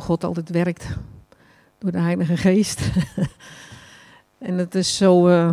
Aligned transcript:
God 0.00 0.24
altijd 0.24 0.50
werkt 0.50 0.86
door 1.78 1.92
de 1.92 1.98
Heilige 1.98 2.36
Geest. 2.36 2.80
en 4.38 4.58
het 4.58 4.74
is 4.74 4.96
zo, 4.96 5.28
uh, 5.28 5.50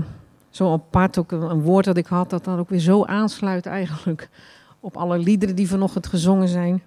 zo 0.49 0.73
apart, 0.73 1.17
ook 1.17 1.31
een, 1.31 1.61
woord 1.61 1.85
dat 1.85 1.97
ik 1.97 2.05
had, 2.05 2.29
dat 2.29 2.43
dan 2.43 2.59
ook 2.59 2.69
weer 2.69 2.79
zo 2.79 3.05
aansluit 3.05 3.65
eigenlijk 3.65 4.29
op 4.79 4.97
alle 4.97 5.17
liederen 5.17 5.55
die 5.55 5.67
vanochtend 5.67 6.07
gezongen 6.07 6.47
zijn. 6.47 6.83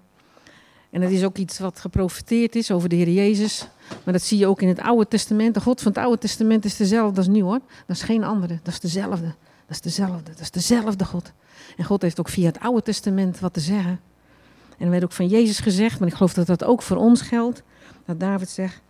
En 0.91 1.03
het 1.03 1.11
is 1.11 1.25
ook 1.25 1.37
iets 1.37 1.59
wat 1.59 1.81
geprofiteerd 1.81 2.57
is 2.57 2.71
over 2.71 2.89
de 2.89 2.97
Heer 2.97 3.11
Jezus. 3.11 3.69
Maar 4.05 4.13
dat 4.13 4.23
zie 4.23 4.39
je 4.39 4.47
ook 4.47 4.63
in 4.63 4.69
het 4.69 4.81
Oude 4.81 5.09
Testament. 5.09 5.55
De 5.55 5.61
God 5.61 5.81
van 5.81 5.93
het 5.93 6.01
Oude 6.01 6.19
Testament 6.19 6.65
is 6.65 6.77
dezelfde 6.77 7.17
als 7.17 7.29
nu 7.29 7.43
hoor. 7.43 7.61
Dat 7.87 7.97
is 7.97 8.03
geen 8.03 8.25
andere, 8.25 8.59
dat 8.63 8.73
is 8.73 8.81
dezelfde. 8.81 9.35
Dat 9.67 9.77
is 9.77 9.81
dezelfde, 9.81 10.31
dat 10.31 10.41
is 10.41 10.51
dezelfde 10.51 11.05
God. 11.05 11.33
En 11.77 11.85
God 11.85 12.03
heeft 12.03 12.21
ook 12.21 12.29
via 12.29 12.47
het 12.47 12.61
Oude 12.61 12.83
Testament 12.83 13.41
wat 13.41 13.53
te 13.53 13.61
zeggen. 13.61 14.01
En 14.81 14.87
er 14.87 14.91
werd 14.91 15.05
ook 15.05 15.13
van 15.13 15.27
Jezus 15.27 15.61
gezegd, 15.61 15.99
maar 15.99 16.09
ik 16.09 16.15
geloof 16.15 16.35
dat 16.35 16.47
dat 16.47 16.65
ook 16.65 16.83
voor 16.83 16.97
ons 16.97 17.21
geldt. 17.21 17.63
Dat 18.05 18.21
David 18.21 18.49
zegt, 18.49 18.81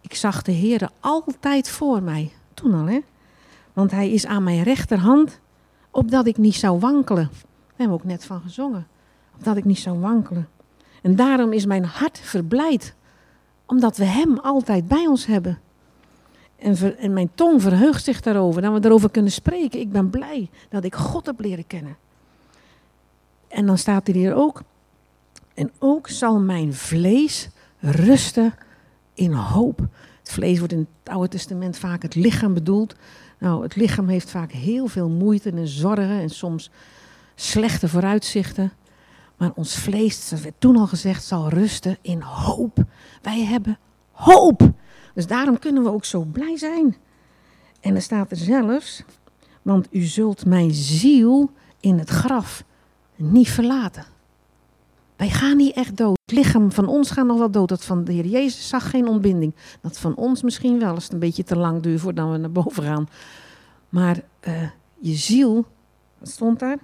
ik 0.00 0.14
zag 0.14 0.42
de 0.42 0.52
Heer 0.52 0.90
altijd 1.00 1.68
voor 1.68 2.02
mij. 2.02 2.32
Toen 2.54 2.74
al, 2.74 2.86
hè. 2.86 3.00
Want 3.72 3.90
hij 3.90 4.10
is 4.10 4.26
aan 4.26 4.42
mijn 4.42 4.62
rechterhand, 4.62 5.40
opdat 5.90 6.26
ik 6.26 6.36
niet 6.36 6.54
zou 6.54 6.78
wankelen. 6.78 7.28
Daar 7.32 7.76
hebben 7.76 7.96
we 7.96 8.02
ook 8.02 8.08
net 8.08 8.24
van 8.24 8.40
gezongen. 8.40 8.86
Opdat 9.36 9.56
ik 9.56 9.64
niet 9.64 9.78
zou 9.78 9.98
wankelen. 9.98 10.48
En 11.02 11.16
daarom 11.16 11.52
is 11.52 11.66
mijn 11.66 11.84
hart 11.84 12.18
verblijd. 12.18 12.94
Omdat 13.66 13.96
we 13.96 14.04
hem 14.04 14.38
altijd 14.38 14.88
bij 14.88 15.06
ons 15.06 15.26
hebben. 15.26 15.58
En, 16.56 16.98
en 16.98 17.12
mijn 17.12 17.30
tong 17.34 17.62
verheugt 17.62 18.04
zich 18.04 18.20
daarover, 18.20 18.62
dat 18.62 18.72
we 18.72 18.80
daarover 18.80 19.10
kunnen 19.10 19.32
spreken. 19.32 19.80
Ik 19.80 19.92
ben 19.92 20.10
blij 20.10 20.50
dat 20.68 20.84
ik 20.84 20.94
God 20.94 21.26
heb 21.26 21.40
leren 21.40 21.66
kennen. 21.66 21.96
En 23.48 23.66
dan 23.66 23.78
staat 23.78 24.08
er 24.08 24.14
hier 24.14 24.34
ook, 24.34 24.62
en 25.60 25.72
ook 25.78 26.08
zal 26.08 26.40
mijn 26.40 26.74
vlees 26.74 27.48
rusten 27.78 28.54
in 29.14 29.32
hoop. 29.32 29.78
Het 30.18 30.30
vlees 30.30 30.58
wordt 30.58 30.72
in 30.72 30.88
het 31.02 31.12
Oude 31.12 31.28
Testament 31.28 31.78
vaak 31.78 32.02
het 32.02 32.14
lichaam 32.14 32.54
bedoeld. 32.54 32.94
Nou, 33.38 33.62
het 33.62 33.76
lichaam 33.76 34.08
heeft 34.08 34.30
vaak 34.30 34.52
heel 34.52 34.86
veel 34.86 35.08
moeite 35.08 35.50
en 35.50 35.68
zorgen 35.68 36.20
en 36.20 36.28
soms 36.28 36.70
slechte 37.34 37.88
vooruitzichten. 37.88 38.72
Maar 39.36 39.52
ons 39.54 39.76
vlees, 39.76 40.28
dat 40.28 40.40
werd 40.40 40.54
toen 40.58 40.76
al 40.76 40.86
gezegd, 40.86 41.24
zal 41.24 41.48
rusten 41.48 41.98
in 42.00 42.20
hoop. 42.20 42.84
Wij 43.22 43.44
hebben 43.44 43.78
hoop. 44.12 44.72
Dus 45.14 45.26
daarom 45.26 45.58
kunnen 45.58 45.82
we 45.82 45.92
ook 45.92 46.04
zo 46.04 46.24
blij 46.24 46.56
zijn. 46.56 46.96
En 47.80 47.94
er 47.94 48.02
staat 48.02 48.30
er 48.30 48.36
zelfs, 48.36 49.02
want 49.62 49.88
u 49.90 50.00
zult 50.02 50.46
mijn 50.46 50.74
ziel 50.74 51.50
in 51.80 51.98
het 51.98 52.10
graf 52.10 52.64
niet 53.16 53.50
verlaten. 53.50 54.04
Wij 55.20 55.30
gaan 55.30 55.56
niet 55.56 55.74
echt 55.74 55.96
dood. 55.96 56.18
Het 56.24 56.36
lichaam 56.36 56.72
van 56.72 56.88
ons 56.88 57.10
gaat 57.10 57.26
nog 57.26 57.38
wel 57.38 57.50
dood. 57.50 57.68
Dat 57.68 57.84
van 57.84 58.04
de 58.04 58.12
Heer 58.12 58.26
Jezus 58.26 58.68
zag 58.68 58.90
geen 58.90 59.08
ontbinding. 59.08 59.54
Dat 59.80 59.98
van 59.98 60.14
ons 60.14 60.42
misschien 60.42 60.78
wel, 60.78 60.94
als 60.94 61.04
het 61.04 61.12
een 61.12 61.18
beetje 61.18 61.44
te 61.44 61.56
lang 61.56 61.82
duurt 61.82 62.00
voordat 62.00 62.30
we 62.30 62.36
naar 62.36 62.52
boven 62.52 62.82
gaan. 62.82 63.08
Maar 63.88 64.22
uh, 64.48 64.68
je 64.98 65.14
ziel, 65.14 65.66
wat 66.18 66.28
stond 66.28 66.58
daar? 66.58 66.78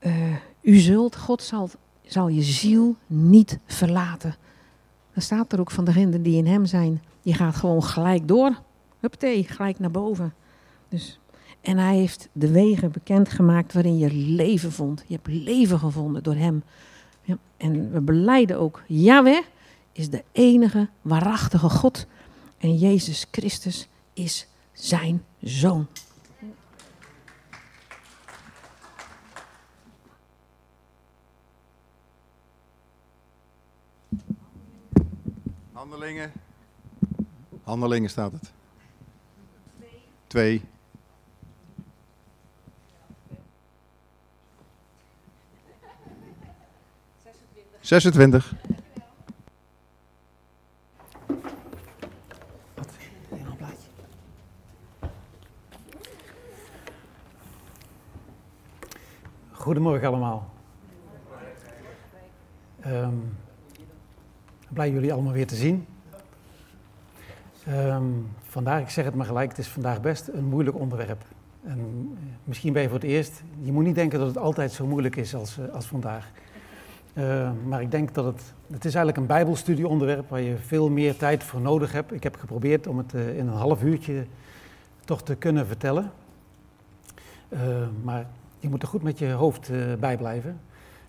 Uh, 0.00 0.36
u 0.60 0.76
zult, 0.76 1.16
God 1.16 1.42
zal, 1.42 1.70
zal 2.06 2.28
je 2.28 2.42
ziel 2.42 2.96
niet 3.06 3.58
verlaten. 3.66 4.34
Dan 5.12 5.22
staat 5.22 5.52
er 5.52 5.60
ook 5.60 5.70
van 5.70 5.84
degenen 5.84 6.22
die 6.22 6.36
in 6.36 6.46
hem 6.46 6.66
zijn. 6.66 7.02
Je 7.22 7.34
gaat 7.34 7.56
gewoon 7.56 7.82
gelijk 7.84 8.28
door. 8.28 8.58
Huppatee, 9.00 9.44
gelijk 9.44 9.78
naar 9.78 9.90
boven. 9.90 10.34
Dus, 10.88 11.20
en 11.62 11.78
hij 11.78 11.96
heeft 11.96 12.28
de 12.32 12.50
wegen 12.50 12.90
bekendgemaakt 12.90 13.72
waarin 13.72 13.98
je 13.98 14.12
leven 14.12 14.72
vond. 14.72 15.04
Je 15.06 15.14
hebt 15.14 15.28
leven 15.28 15.78
gevonden 15.78 16.22
door 16.22 16.34
hem. 16.34 16.62
Ja, 17.22 17.38
en 17.56 17.92
we 17.92 18.00
beleiden 18.00 18.58
ook, 18.58 18.82
Yahweh 18.86 19.42
is 19.92 20.10
de 20.10 20.24
enige 20.32 20.88
waarachtige 21.02 21.68
God. 21.68 22.06
En 22.58 22.76
Jezus 22.76 23.26
Christus 23.30 23.88
is 24.12 24.46
zijn 24.72 25.24
zoon. 25.40 25.86
Handelingen. 35.72 36.32
Handelingen 37.62 38.10
staat 38.10 38.32
het. 38.32 38.52
Twee. 40.26 40.62
Zesentwintig. 47.82 48.54
Goedemorgen 59.50 60.08
allemaal. 60.08 60.50
Um, 62.86 63.36
Blij 64.68 64.90
jullie 64.90 65.12
allemaal 65.12 65.32
weer 65.32 65.46
te 65.46 65.54
zien. 65.54 65.86
Um, 67.68 68.28
vandaag, 68.42 68.80
ik 68.80 68.88
zeg 68.88 69.04
het 69.04 69.14
maar 69.14 69.26
gelijk, 69.26 69.48
het 69.48 69.58
is 69.58 69.68
vandaag 69.68 70.00
best 70.00 70.28
een 70.28 70.44
moeilijk 70.44 70.76
onderwerp. 70.76 71.24
En 71.64 71.78
eh, 71.78 72.22
misschien 72.44 72.72
ben 72.72 72.82
je 72.82 72.88
voor 72.88 72.98
het 72.98 73.08
eerst. 73.08 73.42
Je 73.60 73.72
moet 73.72 73.84
niet 73.84 73.94
denken 73.94 74.18
dat 74.18 74.28
het 74.28 74.38
altijd 74.38 74.72
zo 74.72 74.86
moeilijk 74.86 75.16
is 75.16 75.34
als, 75.34 75.58
eh, 75.58 75.68
als 75.74 75.86
vandaag. 75.86 76.30
Uh, 77.14 77.50
maar 77.66 77.80
ik 77.80 77.90
denk 77.90 78.14
dat 78.14 78.24
het. 78.24 78.54
Het 78.66 78.84
is 78.84 78.94
eigenlijk 78.94 79.16
een 79.16 79.26
Bijbelstudieonderwerp 79.26 80.28
waar 80.28 80.40
je 80.40 80.56
veel 80.56 80.90
meer 80.90 81.16
tijd 81.16 81.44
voor 81.44 81.60
nodig 81.60 81.92
hebt. 81.92 82.12
Ik 82.12 82.22
heb 82.22 82.36
geprobeerd 82.36 82.86
om 82.86 82.98
het 82.98 83.14
uh, 83.14 83.38
in 83.38 83.46
een 83.46 83.56
half 83.56 83.82
uurtje 83.82 84.26
toch 85.04 85.22
te 85.22 85.34
kunnen 85.34 85.66
vertellen. 85.66 86.10
Uh, 87.48 87.60
maar 88.02 88.26
je 88.58 88.68
moet 88.68 88.82
er 88.82 88.88
goed 88.88 89.02
met 89.02 89.18
je 89.18 89.30
hoofd 89.30 89.70
bij 90.00 90.16
blijven. 90.16 90.60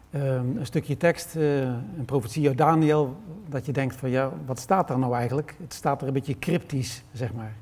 Ehm, 0.09 0.57
een 0.57 0.65
stukje 0.65 0.97
tekst, 0.97 1.35
een 1.35 2.05
profetie 2.05 2.47
uit 2.47 2.57
Daniel, 2.57 3.15
dat 3.49 3.65
je 3.65 3.71
denkt 3.71 3.95
van 3.95 4.09
ja, 4.09 4.31
wat 4.45 4.59
staat 4.59 4.87
daar 4.87 4.99
nou 4.99 5.15
eigenlijk? 5.15 5.55
Het 5.61 5.73
staat 5.73 6.01
er 6.01 6.07
een 6.07 6.13
beetje 6.13 6.39
cryptisch, 6.39 7.03
zeg 7.11 7.33
maar. 7.33 7.53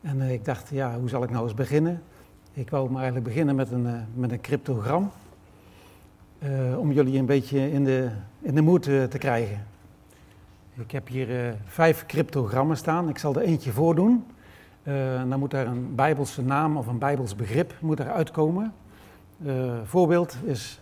En 0.00 0.20
ik 0.20 0.44
dacht, 0.44 0.68
ja, 0.68 0.98
hoe 0.98 1.08
zal 1.08 1.22
ik 1.22 1.30
nou 1.30 1.44
eens 1.44 1.54
beginnen? 1.54 2.02
Ik 2.52 2.70
wou 2.70 2.86
maar 2.86 3.02
eigenlijk 3.02 3.26
beginnen 3.26 3.54
met 3.54 3.70
een, 3.70 4.06
met 4.14 4.32
een 4.32 4.40
cryptogram, 4.40 5.10
om 6.78 6.92
jullie 6.92 7.18
een 7.18 7.26
beetje 7.26 7.70
in 7.70 7.84
de, 7.84 8.08
in 8.40 8.54
de 8.54 8.60
moed 8.60 8.82
te 8.82 9.18
krijgen. 9.18 9.66
Ik 10.74 10.90
heb 10.90 11.08
hier 11.08 11.56
vijf 11.64 12.06
cryptogrammen 12.06 12.76
staan, 12.76 13.08
ik 13.08 13.18
zal 13.18 13.34
er 13.34 13.42
eentje 13.42 13.72
voordoen. 13.72 14.24
dan 15.28 15.38
moet 15.38 15.50
daar 15.50 15.66
een 15.66 15.94
bijbelse 15.94 16.42
naam 16.42 16.76
of 16.76 16.86
een 16.86 16.98
bijbels 16.98 17.36
begrip 17.36 17.74
moet 17.80 17.98
er 17.98 18.10
uitkomen. 18.10 18.72
voorbeeld 19.84 20.36
is 20.44 20.80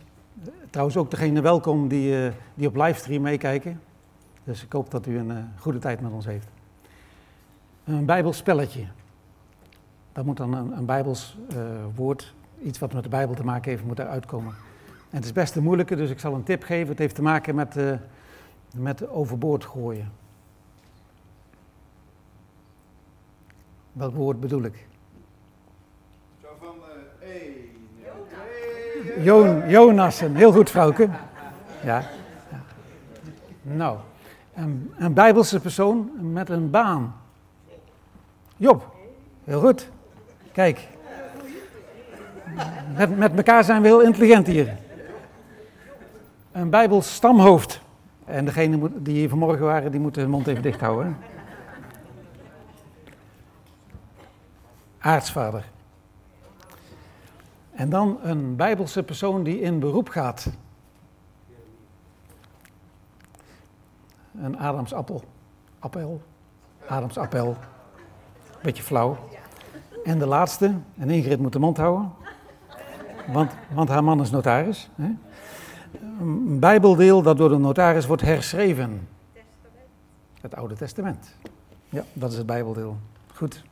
Trouwens 0.70 0.96
ook 0.96 1.10
degene 1.10 1.40
welkom 1.40 1.88
die, 1.88 2.30
die 2.54 2.68
op 2.68 2.76
livestream 2.76 3.22
meekijken. 3.22 3.80
Dus 4.44 4.62
ik 4.62 4.72
hoop 4.72 4.90
dat 4.90 5.06
u 5.06 5.18
een 5.18 5.48
goede 5.58 5.78
tijd 5.78 6.00
met 6.00 6.12
ons 6.12 6.26
heeft. 6.26 6.48
Een 7.84 8.04
bijbelspelletje. 8.04 8.86
Dat 10.12 10.24
moet 10.24 10.36
dan 10.36 10.54
een, 10.54 10.76
een 10.76 10.84
bijbels 10.84 11.36
woord, 11.94 12.34
iets 12.62 12.78
wat 12.78 12.92
met 12.92 13.02
de 13.02 13.08
bijbel 13.08 13.34
te 13.34 13.44
maken 13.44 13.70
heeft, 13.70 13.84
moet 13.84 13.98
eruit 13.98 14.26
komen. 14.26 14.54
En 15.16 15.22
het 15.22 15.30
is 15.30 15.36
best 15.40 15.56
een 15.56 15.62
moeilijke, 15.62 15.96
dus 15.96 16.10
ik 16.10 16.18
zal 16.18 16.34
een 16.34 16.42
tip 16.42 16.62
geven. 16.62 16.88
Het 16.88 16.98
heeft 16.98 17.14
te 17.14 17.22
maken 17.22 17.54
met, 17.54 17.76
met 18.74 19.08
overboord 19.08 19.64
gooien. 19.64 20.12
Welk 23.92 24.14
woord 24.14 24.40
bedoel 24.40 24.62
ik? 24.62 24.86
Zo 26.42 26.48
van, 26.58 26.74
Jo 29.22 29.66
Jonassen, 29.66 30.34
heel 30.34 30.52
goed 30.52 30.70
vrouwke. 30.70 31.08
Ja. 31.84 32.02
ja. 32.50 32.60
Nou, 33.62 33.98
een, 34.54 34.92
een 34.96 35.12
bijbelse 35.12 35.60
persoon 35.60 36.10
met 36.32 36.48
een 36.48 36.70
baan. 36.70 37.14
Job, 38.56 38.94
heel 39.44 39.60
goed. 39.60 39.88
Kijk, 40.52 40.88
met, 42.96 43.16
met 43.16 43.36
elkaar 43.36 43.64
zijn 43.64 43.82
we 43.82 43.88
heel 43.88 44.02
intelligent 44.02 44.46
hier. 44.46 44.84
Een 46.56 46.70
bijbels 46.70 47.14
stamhoofd. 47.14 47.80
En 48.24 48.44
degene 48.44 49.02
die 49.02 49.14
hier 49.14 49.28
vanmorgen 49.28 49.64
waren, 49.64 49.90
die 49.90 50.00
moeten 50.00 50.22
hun 50.22 50.30
mond 50.30 50.46
even 50.46 50.62
dicht 50.62 50.80
houden. 50.80 51.16
Aartsvader. 54.98 55.64
En 57.72 57.88
dan 57.90 58.18
een 58.22 58.56
bijbelse 58.56 59.02
persoon 59.02 59.42
die 59.42 59.60
in 59.60 59.78
beroep 59.78 60.08
gaat. 60.08 60.46
Een 64.40 64.58
Adams 64.58 64.92
appel. 64.92 65.24
Appel. 65.78 66.22
Adams 66.88 67.18
appel. 67.18 67.56
Beetje 68.62 68.82
flauw. 68.82 69.18
En 70.04 70.18
de 70.18 70.26
laatste, 70.26 70.74
en 70.98 71.10
Ingrid 71.10 71.40
moet 71.40 71.52
de 71.52 71.58
mond 71.58 71.76
houden. 71.76 72.12
Want, 73.32 73.52
want 73.72 73.88
haar 73.88 74.04
man 74.04 74.20
is 74.20 74.30
notaris. 74.30 74.90
Hè? 74.94 75.10
Een 76.20 76.60
bijbeldeel 76.60 77.22
dat 77.22 77.36
door 77.36 77.48
de 77.48 77.58
notaris 77.58 78.06
wordt 78.06 78.22
herschreven. 78.22 79.08
het 80.40 80.54
Oude 80.54 80.74
Testament. 80.74 81.36
Ja, 81.88 82.04
dat 82.12 82.30
is 82.30 82.36
het 82.36 82.46
Bijbeldeel. 82.46 82.96
Goed. 83.34 83.64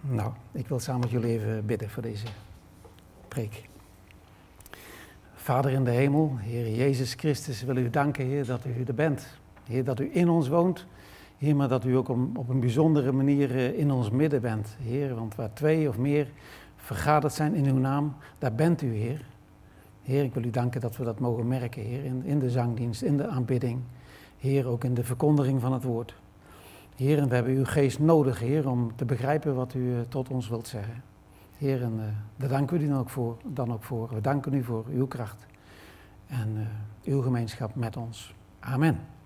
Nou, 0.00 0.32
ik 0.52 0.68
wil 0.68 0.78
samen 0.78 1.00
met 1.00 1.10
jullie 1.10 1.30
even 1.30 1.66
bidden 1.66 1.90
voor 1.90 2.02
deze 2.02 2.26
preek. 3.28 3.68
Vader 5.34 5.70
in 5.70 5.84
de 5.84 5.90
hemel, 5.90 6.36
Heer 6.38 6.74
Jezus 6.74 7.14
Christus, 7.14 7.62
wil 7.62 7.76
u 7.76 7.90
danken, 7.90 8.24
Heer, 8.24 8.46
dat 8.46 8.64
u 8.64 8.84
er 8.86 8.94
bent. 8.94 9.26
Heer, 9.64 9.84
dat 9.84 10.00
u 10.00 10.10
in 10.12 10.28
ons 10.28 10.48
woont. 10.48 10.86
Heer, 11.38 11.56
maar 11.56 11.68
dat 11.68 11.84
u 11.84 11.96
ook 11.96 12.08
op 12.08 12.48
een 12.48 12.60
bijzondere 12.60 13.12
manier 13.12 13.50
eh, 13.50 13.78
in 13.78 13.90
ons 13.90 14.10
midden 14.10 14.40
bent. 14.40 14.76
Heer, 14.82 15.14
want 15.14 15.34
waar 15.34 15.52
twee 15.52 15.88
of 15.88 15.98
meer 15.98 16.28
vergaderd 16.88 17.32
zijn 17.32 17.54
in 17.54 17.66
uw 17.66 17.78
naam, 17.78 18.14
daar 18.38 18.54
bent 18.54 18.82
u, 18.82 18.94
Heer. 18.94 19.24
Heer, 20.02 20.24
ik 20.24 20.34
wil 20.34 20.44
u 20.44 20.50
danken 20.50 20.80
dat 20.80 20.96
we 20.96 21.04
dat 21.04 21.18
mogen 21.18 21.48
merken, 21.48 21.82
Heer, 21.82 22.04
in, 22.04 22.38
de 22.38 22.50
zangdienst, 22.50 23.02
in 23.02 23.16
de 23.16 23.26
aanbidding. 23.26 23.80
Heer, 24.38 24.66
ook 24.66 24.84
in 24.84 24.94
de 24.94 25.04
verkondiging 25.04 25.60
van 25.60 25.72
het 25.72 25.82
woord. 25.82 26.14
Heer, 26.96 27.18
en 27.18 27.28
we 27.28 27.34
hebben 27.34 27.54
uw 27.54 27.64
geest 27.64 27.98
nodig, 27.98 28.38
Heer, 28.38 28.68
om 28.68 28.96
te 28.96 29.04
begrijpen 29.04 29.54
wat 29.54 29.74
u 29.74 29.94
eh, 29.94 30.00
tot 30.08 30.28
ons 30.28 30.48
wilt 30.48 30.66
zeggen. 30.66 31.02
Heer, 31.58 31.82
en 31.82 31.92
uh, 31.96 32.04
daar 32.36 32.48
danken 32.48 32.78
we 32.78 32.84
u 32.84 32.88
dan 32.88 32.98
ook, 32.98 33.10
voor, 33.10 33.36
dan 33.44 33.72
ook 33.72 33.82
voor. 33.82 34.08
We 34.14 34.20
danken 34.20 34.54
u 34.54 34.62
voor 34.62 34.84
uw 34.92 35.06
kracht 35.06 35.46
en 36.26 36.48
uh, 36.56 37.12
uw 37.14 37.22
gemeenschap 37.22 37.74
met 37.74 37.96
ons. 37.96 38.34
Amen. 38.60 39.17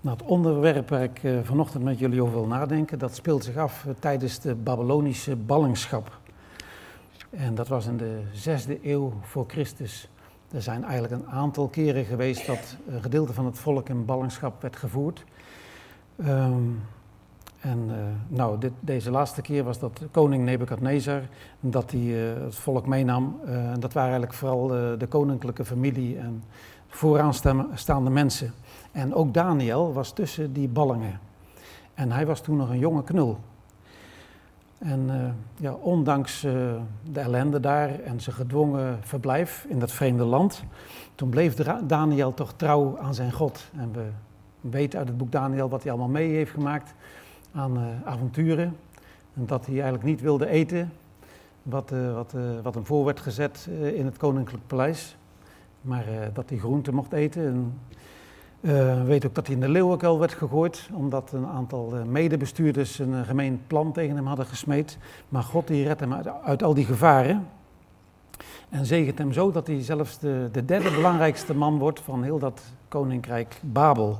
Nou, 0.00 0.16
het 0.16 0.26
onderwerp 0.26 0.88
waar 0.88 1.02
ik 1.02 1.22
uh, 1.22 1.38
vanochtend 1.42 1.84
met 1.84 1.98
jullie 1.98 2.22
over 2.22 2.34
wil 2.34 2.46
nadenken, 2.46 2.98
dat 2.98 3.14
speelt 3.14 3.44
zich 3.44 3.56
af 3.56 3.86
tijdens 3.98 4.38
de 4.38 4.54
Babylonische 4.54 5.36
ballingschap. 5.36 6.18
En 7.30 7.54
dat 7.54 7.68
was 7.68 7.86
in 7.86 7.96
de 7.96 8.20
zesde 8.32 8.78
eeuw 8.82 9.12
voor 9.22 9.44
Christus. 9.48 10.08
Er 10.52 10.62
zijn 10.62 10.84
eigenlijk 10.84 11.12
een 11.12 11.30
aantal 11.30 11.68
keren 11.68 12.04
geweest 12.04 12.46
dat 12.46 12.76
een 12.88 13.02
gedeelte 13.02 13.32
van 13.32 13.44
het 13.44 13.58
volk 13.58 13.88
in 13.88 14.04
ballingschap 14.04 14.62
werd 14.62 14.76
gevoerd. 14.76 15.24
Um, 16.26 16.82
en 17.60 17.84
uh, 17.88 17.94
nou, 18.28 18.58
dit, 18.58 18.72
deze 18.80 19.10
laatste 19.10 19.42
keer 19.42 19.64
was 19.64 19.78
dat 19.78 20.00
koning 20.10 20.44
Nebukadnezar, 20.44 21.22
dat 21.60 21.90
hij 21.90 22.00
het 22.00 22.54
volk 22.54 22.86
meenam. 22.86 23.40
Uh, 23.44 23.72
dat 23.78 23.92
waren 23.92 24.10
eigenlijk 24.10 24.32
vooral 24.32 24.66
de 24.98 25.06
koninklijke 25.08 25.64
familie 25.64 26.18
en 26.18 26.42
vooraanstaande 26.88 28.10
mensen. 28.10 28.52
En 28.96 29.14
ook 29.14 29.34
Daniel 29.34 29.92
was 29.92 30.12
tussen 30.12 30.52
die 30.52 30.68
ballingen. 30.68 31.20
En 31.94 32.12
hij 32.12 32.26
was 32.26 32.40
toen 32.40 32.56
nog 32.56 32.70
een 32.70 32.78
jonge 32.78 33.02
knul. 33.04 33.38
En 34.78 35.34
ja, 35.56 35.72
ondanks 35.72 36.40
de 36.40 37.20
ellende 37.20 37.60
daar 37.60 38.00
en 38.00 38.20
zijn 38.20 38.36
gedwongen 38.36 38.98
verblijf 39.00 39.66
in 39.68 39.78
dat 39.78 39.92
vreemde 39.92 40.24
land, 40.24 40.62
toen 41.14 41.28
bleef 41.28 41.54
Daniel 41.86 42.34
toch 42.34 42.52
trouw 42.52 42.98
aan 42.98 43.14
zijn 43.14 43.32
God. 43.32 43.64
En 43.76 43.92
we 43.92 44.08
weten 44.60 44.98
uit 44.98 45.08
het 45.08 45.16
boek 45.16 45.32
Daniel 45.32 45.68
wat 45.68 45.82
hij 45.82 45.92
allemaal 45.92 46.10
mee 46.10 46.30
heeft 46.30 46.50
gemaakt 46.50 46.94
aan 47.52 47.78
uh, 47.78 47.84
avonturen. 48.04 48.76
En 49.34 49.46
dat 49.46 49.66
hij 49.66 49.74
eigenlijk 49.74 50.04
niet 50.04 50.20
wilde 50.20 50.46
eten 50.46 50.92
wat, 51.62 51.90
wat, 52.14 52.34
wat 52.62 52.74
hem 52.74 52.86
voor 52.86 53.04
werd 53.04 53.20
gezet 53.20 53.68
in 53.94 54.04
het 54.04 54.16
koninklijk 54.16 54.66
paleis. 54.66 55.16
Maar 55.80 56.04
dat 56.32 56.48
hij 56.48 56.58
groente 56.58 56.92
mocht 56.92 57.12
eten. 57.12 57.46
En, 57.46 57.78
weet 59.04 59.26
ook 59.26 59.34
dat 59.34 59.46
hij 59.46 59.54
in 59.54 59.60
de 59.60 59.68
leeuwenkuil 59.68 60.18
werd 60.18 60.32
gegooid, 60.32 60.88
omdat 60.92 61.32
een 61.32 61.46
aantal 61.46 61.92
medebestuurders 62.06 62.98
een 62.98 63.24
gemeen 63.24 63.60
plan 63.66 63.92
tegen 63.92 64.16
hem 64.16 64.26
hadden 64.26 64.46
gesmeed. 64.46 64.98
Maar 65.28 65.42
God 65.42 65.66
die 65.66 65.84
redt 65.84 66.00
hem 66.00 66.14
uit, 66.44 66.62
al 66.62 66.74
die 66.74 66.84
gevaren. 66.84 67.46
En 68.68 68.86
zegent 68.86 69.18
hem 69.18 69.32
zo 69.32 69.50
dat 69.50 69.66
hij 69.66 69.82
zelfs 69.82 70.18
de, 70.18 70.48
de 70.52 70.64
derde 70.64 70.90
belangrijkste 70.90 71.54
man 71.54 71.78
wordt 71.78 72.00
van 72.00 72.22
heel 72.22 72.38
dat 72.38 72.62
koninkrijk 72.88 73.60
Babel. 73.62 74.18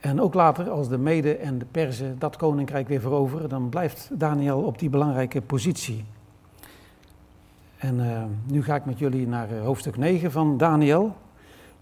En 0.00 0.20
ook 0.20 0.34
later, 0.34 0.70
als 0.70 0.88
de 0.88 0.98
Mede 0.98 1.36
en 1.36 1.58
de 1.58 1.64
Perzen 1.70 2.18
dat 2.18 2.36
koninkrijk 2.36 2.88
weer 2.88 3.00
veroveren, 3.00 3.48
dan 3.48 3.68
blijft 3.68 4.10
Daniel 4.12 4.60
op 4.62 4.78
die 4.78 4.90
belangrijke 4.90 5.40
positie. 5.40 6.04
En 7.76 7.98
uh, 7.98 8.22
nu 8.46 8.62
ga 8.62 8.74
ik 8.74 8.84
met 8.84 8.98
jullie 8.98 9.28
naar 9.28 9.52
uh, 9.52 9.62
hoofdstuk 9.64 9.96
9 9.96 10.32
van 10.32 10.56
Daniel. 10.56 11.16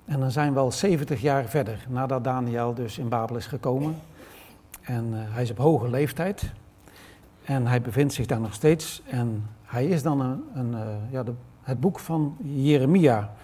En 0.09 0.21
dan 0.21 0.31
zijn 0.31 0.53
we 0.53 0.59
al 0.59 0.73
70 0.73 1.21
jaar 1.21 1.45
verder, 1.45 1.87
nadat 1.89 2.25
Daniel 2.25 2.75
dus 2.75 2.99
in 2.99 3.09
Babel 3.09 3.37
is 3.37 3.47
gekomen. 3.47 3.97
En 4.81 5.07
uh, 5.07 5.19
hij 5.19 5.43
is 5.43 5.51
op 5.51 5.59
hoge 5.59 5.91
leeftijd. 5.91 6.53
En 7.45 7.67
hij 7.67 7.81
bevindt 7.81 8.15
zich 8.15 8.27
daar 8.27 8.41
nog 8.41 8.55
steeds. 8.55 9.03
En 9.07 9.47
hij 9.65 9.87
is 9.87 10.03
dan 10.03 10.21
een, 10.21 10.43
een 10.55 10.77
ja, 11.11 11.23
de, 11.23 11.33
het 11.63 11.81
boek 11.81 11.99
van 11.99 12.37
Jeremia 12.43 13.35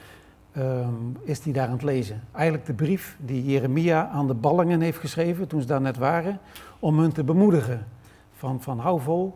um, 0.57 1.17
is 1.23 1.45
hij 1.45 1.53
daar 1.53 1.67
aan 1.67 1.73
het 1.73 1.83
lezen. 1.83 2.23
Eigenlijk 2.33 2.67
de 2.67 2.73
brief 2.73 3.17
die 3.21 3.45
Jeremia 3.45 4.09
aan 4.09 4.27
de 4.27 4.35
ballingen 4.35 4.81
heeft 4.81 4.99
geschreven 4.99 5.49
toen 5.49 5.61
ze 5.61 5.67
daar 5.67 5.81
net 5.81 5.97
waren, 5.97 6.39
om 6.79 6.99
hun 6.99 7.13
te 7.13 7.25
bemoedigen. 7.25 7.87
Van, 8.35 8.63
van 8.63 8.79
hou 8.79 9.01
vol, 9.01 9.35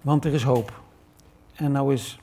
want 0.00 0.24
er 0.24 0.34
is 0.34 0.42
hoop. 0.42 0.82
En 1.54 1.72
nou 1.72 1.92
is 1.92 2.20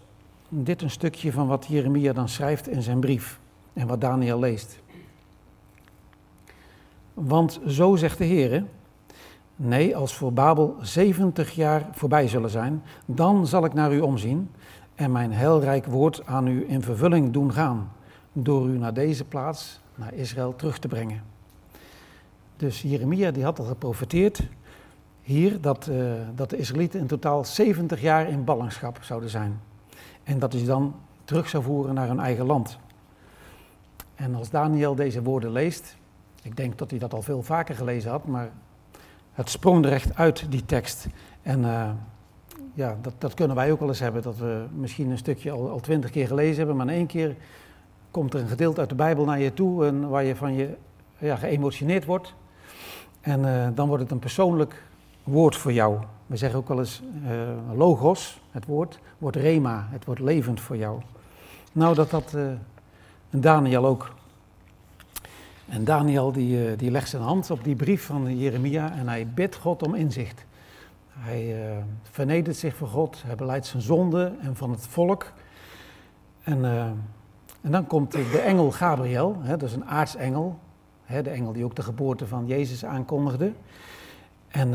dit 0.49 0.81
een 0.81 0.89
stukje 0.89 1.31
van 1.31 1.47
wat 1.47 1.65
Jeremia 1.65 2.13
dan 2.13 2.29
schrijft 2.29 2.67
in 2.67 2.81
zijn 2.81 2.99
brief 2.99 3.41
en 3.73 3.87
wat 3.87 4.01
Daniel 4.01 4.39
leest. 4.39 4.81
Want 7.13 7.59
zo 7.67 7.95
zegt 7.95 8.17
de 8.17 8.23
Heer, 8.23 8.63
nee, 9.55 9.95
als 9.95 10.13
voor 10.13 10.33
Babel 10.33 10.75
70 10.81 11.51
jaar 11.51 11.87
voorbij 11.91 12.27
zullen 12.27 12.49
zijn, 12.49 12.83
dan 13.05 13.47
zal 13.47 13.65
ik 13.65 13.73
naar 13.73 13.93
u 13.93 13.99
omzien 13.99 14.49
en 14.95 15.11
mijn 15.11 15.33
heilrijk 15.33 15.85
woord 15.85 16.25
aan 16.25 16.47
u 16.47 16.65
in 16.67 16.81
vervulling 16.81 17.31
doen 17.31 17.53
gaan, 17.53 17.91
door 18.33 18.67
u 18.67 18.77
naar 18.77 18.93
deze 18.93 19.23
plaats, 19.23 19.79
naar 19.95 20.13
Israël, 20.13 20.55
terug 20.55 20.79
te 20.79 20.87
brengen. 20.87 21.23
Dus 22.57 22.81
Jeremia 22.81 23.31
die 23.31 23.43
had 23.43 23.59
al 23.59 23.65
geprofeteerd 23.65 24.43
hier 25.21 25.61
dat, 25.61 25.87
uh, 25.87 26.13
dat 26.35 26.49
de 26.49 26.57
Israëlieten 26.57 26.99
in 26.99 27.07
totaal 27.07 27.45
70 27.45 28.01
jaar 28.01 28.29
in 28.29 28.43
ballingschap 28.43 28.97
zouden 29.01 29.29
zijn. 29.29 29.59
En 30.23 30.39
dat 30.39 30.53
hij 30.53 30.65
dan 30.65 30.95
terug 31.23 31.49
zou 31.49 31.63
voeren 31.63 31.93
naar 31.93 32.07
hun 32.07 32.19
eigen 32.19 32.45
land. 32.45 32.77
En 34.15 34.35
als 34.35 34.49
Daniel 34.49 34.95
deze 34.95 35.23
woorden 35.23 35.51
leest, 35.51 35.97
ik 36.41 36.57
denk 36.57 36.77
dat 36.77 36.89
hij 36.89 36.99
dat 36.99 37.13
al 37.13 37.21
veel 37.21 37.43
vaker 37.43 37.75
gelezen 37.75 38.11
had, 38.11 38.25
maar 38.25 38.49
het 39.33 39.49
sprong 39.49 39.85
er 39.85 39.91
echt 39.91 40.15
uit, 40.15 40.45
die 40.51 40.65
tekst. 40.65 41.07
En 41.41 41.59
uh, 41.59 41.89
ja, 42.73 42.97
dat, 43.01 43.13
dat 43.17 43.33
kunnen 43.33 43.55
wij 43.55 43.71
ook 43.71 43.79
wel 43.79 43.87
eens 43.87 43.99
hebben, 43.99 44.21
dat 44.21 44.37
we 44.37 44.65
misschien 44.75 45.09
een 45.09 45.17
stukje 45.17 45.51
al 45.51 45.79
twintig 45.79 46.09
keer 46.09 46.27
gelezen 46.27 46.57
hebben, 46.57 46.75
maar 46.75 46.87
in 46.87 46.93
één 46.93 47.07
keer 47.07 47.35
komt 48.11 48.33
er 48.33 48.39
een 48.39 48.47
gedeelte 48.47 48.79
uit 48.79 48.89
de 48.89 48.95
Bijbel 48.95 49.25
naar 49.25 49.39
je 49.39 49.53
toe 49.53 49.85
en 49.85 50.09
waar 50.09 50.23
je 50.23 50.35
van 50.35 50.53
je 50.53 50.75
ja, 51.17 51.35
geëmotioneerd 51.35 52.05
wordt. 52.05 52.33
En 53.21 53.39
uh, 53.39 53.67
dan 53.75 53.87
wordt 53.87 54.03
het 54.03 54.11
een 54.11 54.19
persoonlijk 54.19 54.83
woord 55.23 55.55
voor 55.55 55.73
jou. 55.73 55.99
We 56.27 56.37
zeggen 56.37 56.59
ook 56.59 56.67
wel 56.67 56.79
eens 56.79 57.01
uh, 57.23 57.77
logos, 57.77 58.41
het 58.51 58.65
woord, 58.65 58.99
wordt 59.17 59.37
rema, 59.37 59.87
het 59.89 60.05
wordt 60.05 60.21
levend 60.21 60.59
voor 60.59 60.77
jou. 60.77 61.01
Nou, 61.71 61.95
dat 61.95 62.11
had 62.11 62.35
uh, 63.33 63.41
Daniel 63.41 63.85
ook. 63.85 64.13
En 65.69 65.83
Daniel 65.83 66.31
die, 66.31 66.75
die 66.75 66.91
legt 66.91 67.09
zijn 67.09 67.21
hand 67.21 67.51
op 67.51 67.63
die 67.63 67.75
brief 67.75 68.05
van 68.05 68.37
Jeremia 68.37 68.91
en 68.91 69.07
hij 69.07 69.27
bidt 69.27 69.55
God 69.55 69.83
om 69.83 69.95
inzicht. 69.95 70.45
Hij 71.13 71.65
uh, 71.65 71.77
vernedert 72.01 72.57
zich 72.57 72.75
voor 72.75 72.87
God, 72.87 73.23
hij 73.25 73.35
beleidt 73.35 73.65
zijn 73.65 73.81
zonde 73.81 74.33
en 74.41 74.55
van 74.55 74.71
het 74.71 74.87
volk. 74.87 75.31
En, 76.43 76.59
uh, 76.59 76.85
en 77.61 77.71
dan 77.71 77.87
komt 77.87 78.11
de 78.11 78.41
engel 78.45 78.71
Gabriel, 78.71 79.37
hè, 79.41 79.57
dat 79.57 79.69
is 79.69 79.75
een 79.75 79.85
aartsengel, 79.85 80.59
hè, 81.03 81.21
de 81.21 81.29
engel 81.29 81.51
die 81.51 81.65
ook 81.65 81.75
de 81.75 81.81
geboorte 81.81 82.27
van 82.27 82.47
Jezus 82.47 82.85
aankondigde. 82.85 83.51
En 84.47 84.73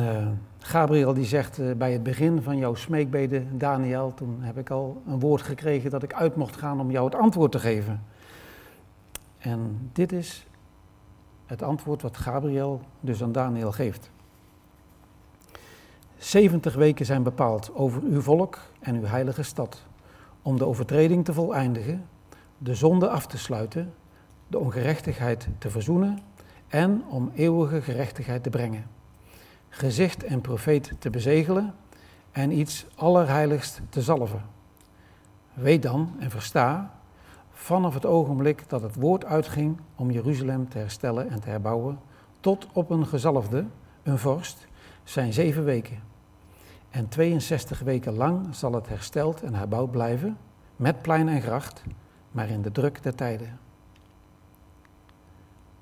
Gabriel 0.58 1.14
die 1.14 1.24
zegt 1.24 1.78
bij 1.78 1.92
het 1.92 2.02
begin 2.02 2.42
van 2.42 2.56
jouw 2.56 2.74
smeekbede, 2.74 3.42
Daniel, 3.56 4.12
toen 4.14 4.38
heb 4.40 4.58
ik 4.58 4.70
al 4.70 5.02
een 5.06 5.20
woord 5.20 5.42
gekregen 5.42 5.90
dat 5.90 6.02
ik 6.02 6.14
uit 6.14 6.36
mocht 6.36 6.56
gaan 6.56 6.80
om 6.80 6.90
jou 6.90 7.04
het 7.04 7.14
antwoord 7.14 7.52
te 7.52 7.58
geven. 7.58 8.02
En 9.38 9.90
dit 9.92 10.12
is 10.12 10.46
het 11.46 11.62
antwoord 11.62 12.02
wat 12.02 12.16
Gabriel 12.16 12.80
dus 13.00 13.22
aan 13.22 13.32
Daniel 13.32 13.72
geeft. 13.72 14.10
70 16.16 16.74
weken 16.74 17.06
zijn 17.06 17.22
bepaald 17.22 17.74
over 17.74 18.02
uw 18.02 18.20
volk 18.20 18.58
en 18.80 18.94
uw 18.94 19.04
heilige 19.04 19.42
stad, 19.42 19.82
om 20.42 20.58
de 20.58 20.66
overtreding 20.66 21.24
te 21.24 21.32
voleindigen, 21.32 22.06
de 22.58 22.74
zonde 22.74 23.08
af 23.08 23.26
te 23.26 23.38
sluiten, 23.38 23.94
de 24.46 24.58
ongerechtigheid 24.58 25.48
te 25.58 25.70
verzoenen 25.70 26.18
en 26.68 27.04
om 27.08 27.30
eeuwige 27.34 27.82
gerechtigheid 27.82 28.42
te 28.42 28.50
brengen. 28.50 28.86
Gezicht 29.68 30.24
en 30.24 30.40
profeet 30.40 30.92
te 30.98 31.10
bezegelen 31.10 31.74
en 32.32 32.58
iets 32.58 32.86
allerheiligst 32.94 33.80
te 33.88 34.02
zalven. 34.02 34.42
Weet 35.54 35.82
dan 35.82 36.14
en 36.18 36.30
versta, 36.30 36.97
vanaf 37.58 37.94
het 37.94 38.06
ogenblik 38.06 38.68
dat 38.68 38.82
het 38.82 38.94
woord 38.94 39.24
uitging 39.24 39.80
om 39.94 40.10
Jeruzalem 40.10 40.68
te 40.68 40.78
herstellen 40.78 41.30
en 41.30 41.40
te 41.40 41.48
herbouwen, 41.48 41.98
tot 42.40 42.66
op 42.72 42.90
een 42.90 43.06
gezalfde, 43.06 43.64
een 44.02 44.18
vorst, 44.18 44.66
zijn 45.04 45.32
zeven 45.32 45.64
weken. 45.64 45.98
En 46.90 47.08
62 47.08 47.80
weken 47.80 48.16
lang 48.16 48.54
zal 48.54 48.72
het 48.72 48.88
hersteld 48.88 49.42
en 49.42 49.54
herbouwd 49.54 49.90
blijven. 49.90 50.38
met 50.76 51.02
plein 51.02 51.28
en 51.28 51.42
gracht, 51.42 51.82
maar 52.30 52.48
in 52.48 52.62
de 52.62 52.72
druk 52.72 53.02
der 53.02 53.14
tijden. 53.14 53.58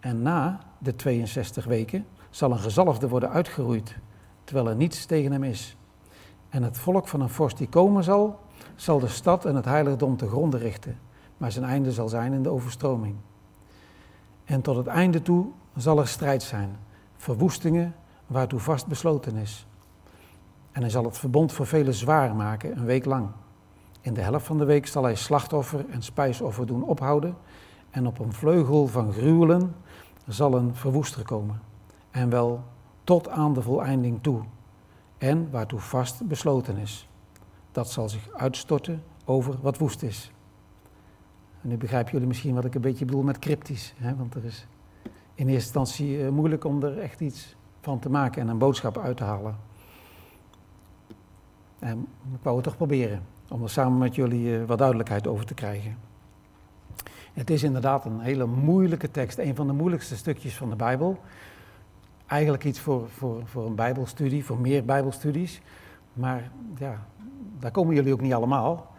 En 0.01 0.23
na 0.23 0.61
de 0.79 0.97
62 0.97 1.65
weken 1.65 2.07
zal 2.31 2.51
een 2.51 2.59
gezalfde 2.59 3.09
worden 3.09 3.31
uitgeroeid, 3.31 3.97
terwijl 4.45 4.69
er 4.69 4.77
niets 4.77 5.07
tegen 5.07 5.33
hem 5.33 5.45
is. 5.45 5.77
En 6.49 6.63
het 6.63 6.79
volk 6.79 7.09
van 7.09 7.21
een 7.21 7.29
vorst 7.29 7.59
die 7.59 7.69
komen 7.69 8.05
zal, 8.05 8.41
zal 8.75 8.99
de 8.99 9.09
stad 9.09 9.45
en 9.45 9.55
het 9.55 9.65
heiligdom 9.65 10.17
te 10.17 10.29
gronden 10.29 10.61
richten, 10.61 10.99
maar 11.37 11.53
zijn 11.53 11.65
einde 11.65 11.93
zal 11.93 12.09
zijn 12.09 12.33
in 12.33 12.43
de 12.43 12.51
overstroming. 12.51 13.17
En 14.45 14.61
tot 14.61 14.77
het 14.77 14.87
einde 14.87 15.23
toe 15.23 15.47
zal 15.77 15.99
er 15.99 16.09
strijd 16.09 16.43
zijn, 16.43 16.77
verwoestingen 17.17 17.95
waartoe 18.27 18.61
vast 18.61 18.87
besloten 18.87 19.37
is. 19.37 19.67
En 20.73 20.81
hij 20.81 20.91
zal 20.91 21.05
het 21.05 21.19
verbond 21.19 21.53
voor 21.53 21.67
velen 21.67 21.95
zwaar 21.95 22.35
maken, 22.35 22.79
een 22.79 22.85
week 22.85 23.05
lang. 23.05 23.29
In 24.01 24.15
de 24.15 24.21
helft 24.21 24.47
van 24.47 24.59
de 24.59 24.65
week 24.65 24.87
zal 24.87 25.03
hij 25.03 25.15
slachtoffer 25.15 25.89
en 25.91 26.03
spijsoffer 26.03 26.67
doen 26.67 26.83
ophouden. 26.83 27.37
En 27.91 28.07
op 28.07 28.19
een 28.19 28.33
vleugel 28.33 28.87
van 28.87 29.13
gruwelen 29.13 29.75
zal 30.27 30.55
een 30.55 30.75
verwoester 30.75 31.23
komen. 31.23 31.61
En 32.11 32.31
wel 32.31 32.63
tot 33.05 33.29
aan 33.29 33.53
de 33.55 33.63
voleinding 33.63 34.23
toe. 34.23 34.43
En 35.19 35.51
waartoe 35.51 35.81
vast 35.81 36.27
besloten 36.27 36.77
is. 36.77 37.09
Dat 37.73 37.91
zal 37.91 38.09
zich 38.09 38.29
uitstorten 38.33 39.03
over 39.25 39.55
wat 39.61 39.79
woest 39.79 40.03
is. 40.03 40.31
Nu 41.67 41.77
begrijpen 41.77 42.13
jullie 42.13 42.27
misschien 42.27 42.55
wat 42.55 42.65
ik 42.65 42.75
een 42.75 42.81
beetje 42.81 43.05
bedoel 43.05 43.23
met 43.23 43.39
cryptisch. 43.39 43.95
Hè? 43.97 44.17
Want 44.17 44.35
er 44.35 44.45
is 44.45 44.67
in 45.35 45.49
eerste 45.49 45.79
instantie 45.79 46.25
eh, 46.25 46.29
moeilijk 46.29 46.65
om 46.65 46.83
er 46.83 46.99
echt 46.99 47.21
iets 47.21 47.57
van 47.81 47.99
te 47.99 48.11
maken 48.11 48.43
en 48.43 48.49
een 48.49 48.59
boodschap 48.59 48.99
uit 48.99 49.17
te 49.17 49.25
halen. 49.25 49.57
En 51.79 52.07
ik 52.35 52.43
wou 52.43 52.57
het 52.57 52.65
toch 52.65 52.77
proberen 52.77 53.23
om 53.49 53.63
er 53.63 53.71
samen 53.71 53.99
met 53.99 54.15
jullie 54.15 54.59
eh, 54.59 54.65
wat 54.65 54.79
duidelijkheid 54.79 55.27
over 55.27 55.47
te 55.47 55.55
krijgen. 55.55 55.97
Het 57.33 57.51
is 57.51 57.63
inderdaad 57.63 58.05
een 58.05 58.21
hele 58.21 58.47
moeilijke 58.47 59.11
tekst, 59.11 59.39
een 59.39 59.55
van 59.55 59.67
de 59.67 59.73
moeilijkste 59.73 60.17
stukjes 60.17 60.57
van 60.57 60.71
de 60.71 60.77
Bijbel. 60.77 61.19
Eigenlijk 62.27 62.65
iets 62.65 62.81
voor, 62.81 63.09
voor, 63.09 63.47
voor 63.47 63.67
een 63.67 63.75
Bijbelstudie, 63.75 64.45
voor 64.45 64.59
meer 64.59 64.85
Bijbelstudies. 64.85 65.61
Maar 66.13 66.51
ja, 66.79 67.07
daar 67.59 67.71
komen 67.71 67.95
jullie 67.95 68.13
ook 68.13 68.21
niet 68.21 68.35
allemaal. 68.35 68.95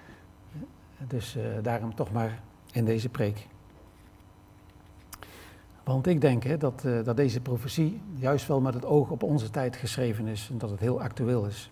Dus 1.07 1.37
uh, 1.37 1.43
daarom 1.61 1.95
toch 1.95 2.11
maar 2.11 2.39
in 2.71 2.85
deze 2.85 3.09
preek. 3.09 3.47
Want 5.83 6.07
ik 6.07 6.21
denk 6.21 6.43
hè, 6.43 6.57
dat, 6.57 6.83
uh, 6.85 7.03
dat 7.03 7.17
deze 7.17 7.41
profetie 7.41 8.01
juist 8.15 8.47
wel 8.47 8.61
met 8.61 8.73
het 8.73 8.85
oog 8.85 9.09
op 9.09 9.23
onze 9.23 9.49
tijd 9.49 9.75
geschreven 9.75 10.27
is 10.27 10.49
en 10.51 10.57
dat 10.57 10.69
het 10.69 10.79
heel 10.79 11.01
actueel 11.01 11.45
is. 11.45 11.71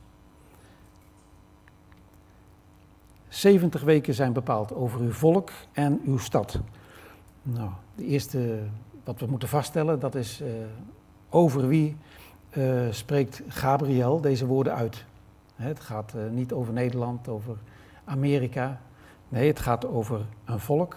70 3.27 3.81
weken 3.81 4.13
zijn 4.13 4.33
bepaald 4.33 4.73
over 4.73 4.99
uw 4.99 5.11
volk 5.11 5.51
en 5.71 6.01
uw 6.05 6.17
stad. 6.17 6.59
Nou, 7.41 7.69
de 7.95 8.05
eerste 8.05 8.59
wat 9.03 9.19
we 9.19 9.25
moeten 9.25 9.49
vaststellen, 9.49 9.99
dat 9.99 10.15
is 10.15 10.41
uh, 10.41 10.47
over 11.29 11.67
wie 11.67 11.97
uh, 12.57 12.81
spreekt 12.89 13.41
Gabriel 13.47 14.21
deze 14.21 14.45
woorden 14.45 14.75
uit. 14.75 15.05
Het 15.55 15.79
gaat 15.79 16.13
niet 16.31 16.53
over 16.53 16.73
Nederland, 16.73 17.27
over 17.27 17.57
Amerika. 18.03 18.81
Nee, 19.29 19.47
het 19.47 19.59
gaat 19.59 19.85
over 19.87 20.25
een 20.45 20.59
volk 20.59 20.95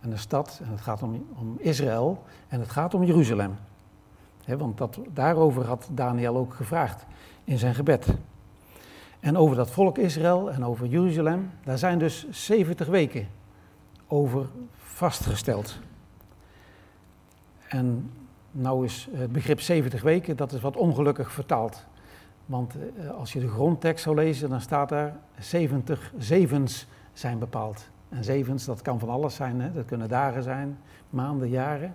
en 0.00 0.10
een 0.10 0.18
stad. 0.18 0.60
En 0.64 0.70
het 0.70 0.80
gaat 0.80 1.02
om, 1.02 1.26
om 1.38 1.56
Israël 1.58 2.22
en 2.48 2.60
het 2.60 2.70
gaat 2.70 2.94
om 2.94 3.04
Jeruzalem. 3.04 3.56
Want 4.46 4.78
dat, 4.78 4.98
daarover 5.12 5.66
had 5.66 5.88
Daniel 5.92 6.36
ook 6.36 6.54
gevraagd 6.54 7.06
in 7.44 7.58
zijn 7.58 7.74
gebed. 7.74 8.06
En 9.20 9.36
over 9.36 9.56
dat 9.56 9.70
volk 9.70 9.98
Israël 9.98 10.50
en 10.50 10.64
over 10.64 10.86
Jeruzalem, 10.86 11.50
daar 11.64 11.78
zijn 11.78 11.98
dus 11.98 12.30
70 12.30 12.86
weken 12.86 13.28
over 14.06 14.46
vastgesteld. 14.76 15.78
En 17.68 18.10
nou 18.50 18.84
is 18.84 19.08
het 19.12 19.32
begrip 19.32 19.60
70 19.60 20.02
weken, 20.02 20.36
dat 20.36 20.52
is 20.52 20.60
wat 20.60 20.76
ongelukkig 20.76 21.32
vertaald. 21.32 21.86
Want 22.46 22.74
eh, 22.74 23.10
als 23.10 23.32
je 23.32 23.40
de 23.40 23.48
grondtekst 23.48 24.04
zou 24.04 24.16
lezen, 24.16 24.48
dan 24.48 24.60
staat 24.60 24.88
daar 24.88 25.16
70 25.38 26.12
zevens 26.18 26.86
zijn 27.18 27.38
bepaald. 27.38 27.88
En 28.08 28.24
zevens, 28.24 28.64
dat 28.64 28.82
kan 28.82 28.98
van 28.98 29.08
alles 29.08 29.34
zijn, 29.34 29.60
hè? 29.60 29.72
dat 29.72 29.84
kunnen 29.84 30.08
dagen 30.08 30.42
zijn, 30.42 30.78
maanden, 31.10 31.48
jaren. 31.48 31.94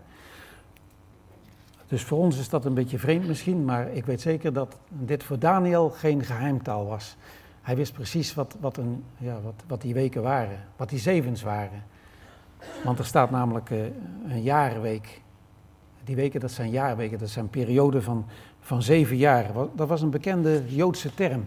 Dus 1.87 2.03
voor 2.03 2.17
ons 2.17 2.39
is 2.39 2.49
dat 2.49 2.65
een 2.65 2.73
beetje 2.73 2.99
vreemd 2.99 3.27
misschien, 3.27 3.65
maar 3.65 3.91
ik 3.91 4.05
weet 4.05 4.21
zeker 4.21 4.53
dat 4.53 4.77
dit 4.89 5.23
voor 5.23 5.39
Daniel 5.39 5.89
geen 5.89 6.23
geheimtaal 6.23 6.85
was. 6.85 7.15
Hij 7.61 7.75
wist 7.75 7.93
precies 7.93 8.33
wat, 8.33 8.55
wat, 8.59 8.77
een, 8.77 9.03
ja, 9.17 9.41
wat, 9.41 9.63
wat 9.67 9.81
die 9.81 9.93
weken 9.93 10.21
waren, 10.21 10.57
wat 10.75 10.89
die 10.89 10.99
zevens 10.99 11.41
waren. 11.41 11.83
Want 12.83 12.99
er 12.99 13.05
staat 13.05 13.31
namelijk 13.31 13.69
uh, 13.69 13.83
een 14.27 14.41
jaarweek. 14.41 15.21
Die 16.03 16.15
weken, 16.15 16.39
dat 16.39 16.51
zijn 16.51 16.69
jaarweken, 16.69 17.19
dat 17.19 17.29
zijn 17.29 17.49
perioden 17.49 18.03
van, 18.03 18.25
van 18.59 18.81
zeven 18.81 19.17
jaar. 19.17 19.51
Dat 19.75 19.87
was 19.87 20.01
een 20.01 20.09
bekende 20.09 20.63
Joodse 20.67 21.13
term. 21.13 21.45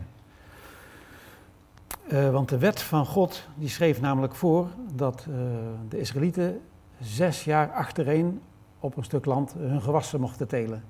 Uh, 2.12 2.30
want 2.30 2.48
de 2.48 2.58
wet 2.58 2.82
van 2.82 3.06
God, 3.06 3.48
die 3.54 3.68
schreef 3.68 4.00
namelijk 4.00 4.34
voor 4.34 4.66
dat 4.92 5.26
uh, 5.28 5.36
de 5.88 5.98
Israëlieten 5.98 6.60
zes 7.00 7.44
jaar 7.44 7.72
achtereen 7.72 8.40
op 8.80 8.96
een 8.96 9.04
stuk 9.04 9.24
land 9.24 9.54
hun 9.58 9.82
gewassen 9.82 10.20
mochten 10.20 10.48
telen. 10.48 10.84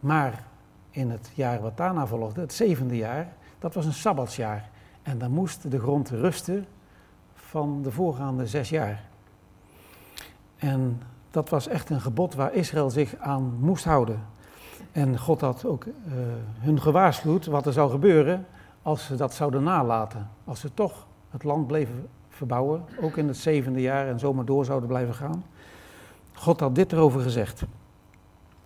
Maar 0.00 0.44
in 0.90 1.10
het 1.10 1.30
jaar 1.34 1.60
wat 1.60 1.76
daarna 1.76 2.06
volgde, 2.06 2.40
het 2.40 2.52
zevende 2.52 2.96
jaar, 2.96 3.32
dat 3.58 3.74
was 3.74 3.86
een 3.86 3.92
sabbatsjaar. 3.92 4.70
En 5.02 5.18
dan 5.18 5.30
moest 5.30 5.70
de 5.70 5.78
grond 5.78 6.10
rusten 6.10 6.66
van 7.34 7.82
de 7.82 7.90
voorgaande 7.90 8.46
zes 8.46 8.68
jaar. 8.68 9.04
En 10.56 11.02
dat 11.30 11.48
was 11.48 11.68
echt 11.68 11.90
een 11.90 12.00
gebod 12.00 12.34
waar 12.34 12.54
Israël 12.54 12.90
zich 12.90 13.16
aan 13.16 13.56
moest 13.60 13.84
houden. 13.84 14.20
En 14.92 15.18
God 15.18 15.40
had 15.40 15.64
ook 15.64 15.84
uh, 15.84 15.92
hun 16.58 16.80
gewaarschuwd 16.80 17.46
wat 17.46 17.66
er 17.66 17.72
zou 17.72 17.90
gebeuren 17.90 18.46
als 18.82 19.04
ze 19.04 19.14
dat 19.16 19.34
zouden 19.34 19.62
nalaten. 19.62 20.30
Als 20.44 20.60
ze 20.60 20.74
toch 20.74 21.06
het 21.30 21.44
land 21.44 21.66
bleven 21.66 22.08
verbouwen, 22.28 22.84
ook 23.00 23.16
in 23.16 23.28
het 23.28 23.36
zevende 23.36 23.80
jaar 23.80 24.08
en 24.08 24.18
zomaar 24.18 24.44
door 24.44 24.64
zouden 24.64 24.88
blijven 24.88 25.14
gaan. 25.14 25.44
God 26.32 26.60
had 26.60 26.74
dit 26.74 26.92
erover 26.92 27.20
gezegd 27.20 27.64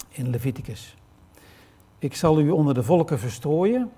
in 0.08 0.30
Leviticus. 0.30 0.96
Ik 1.98 2.14
zal 2.14 2.40
u 2.40 2.50
onder 2.50 2.74
de 2.74 2.82
volken 2.82 3.18
verstrooien 3.18 3.90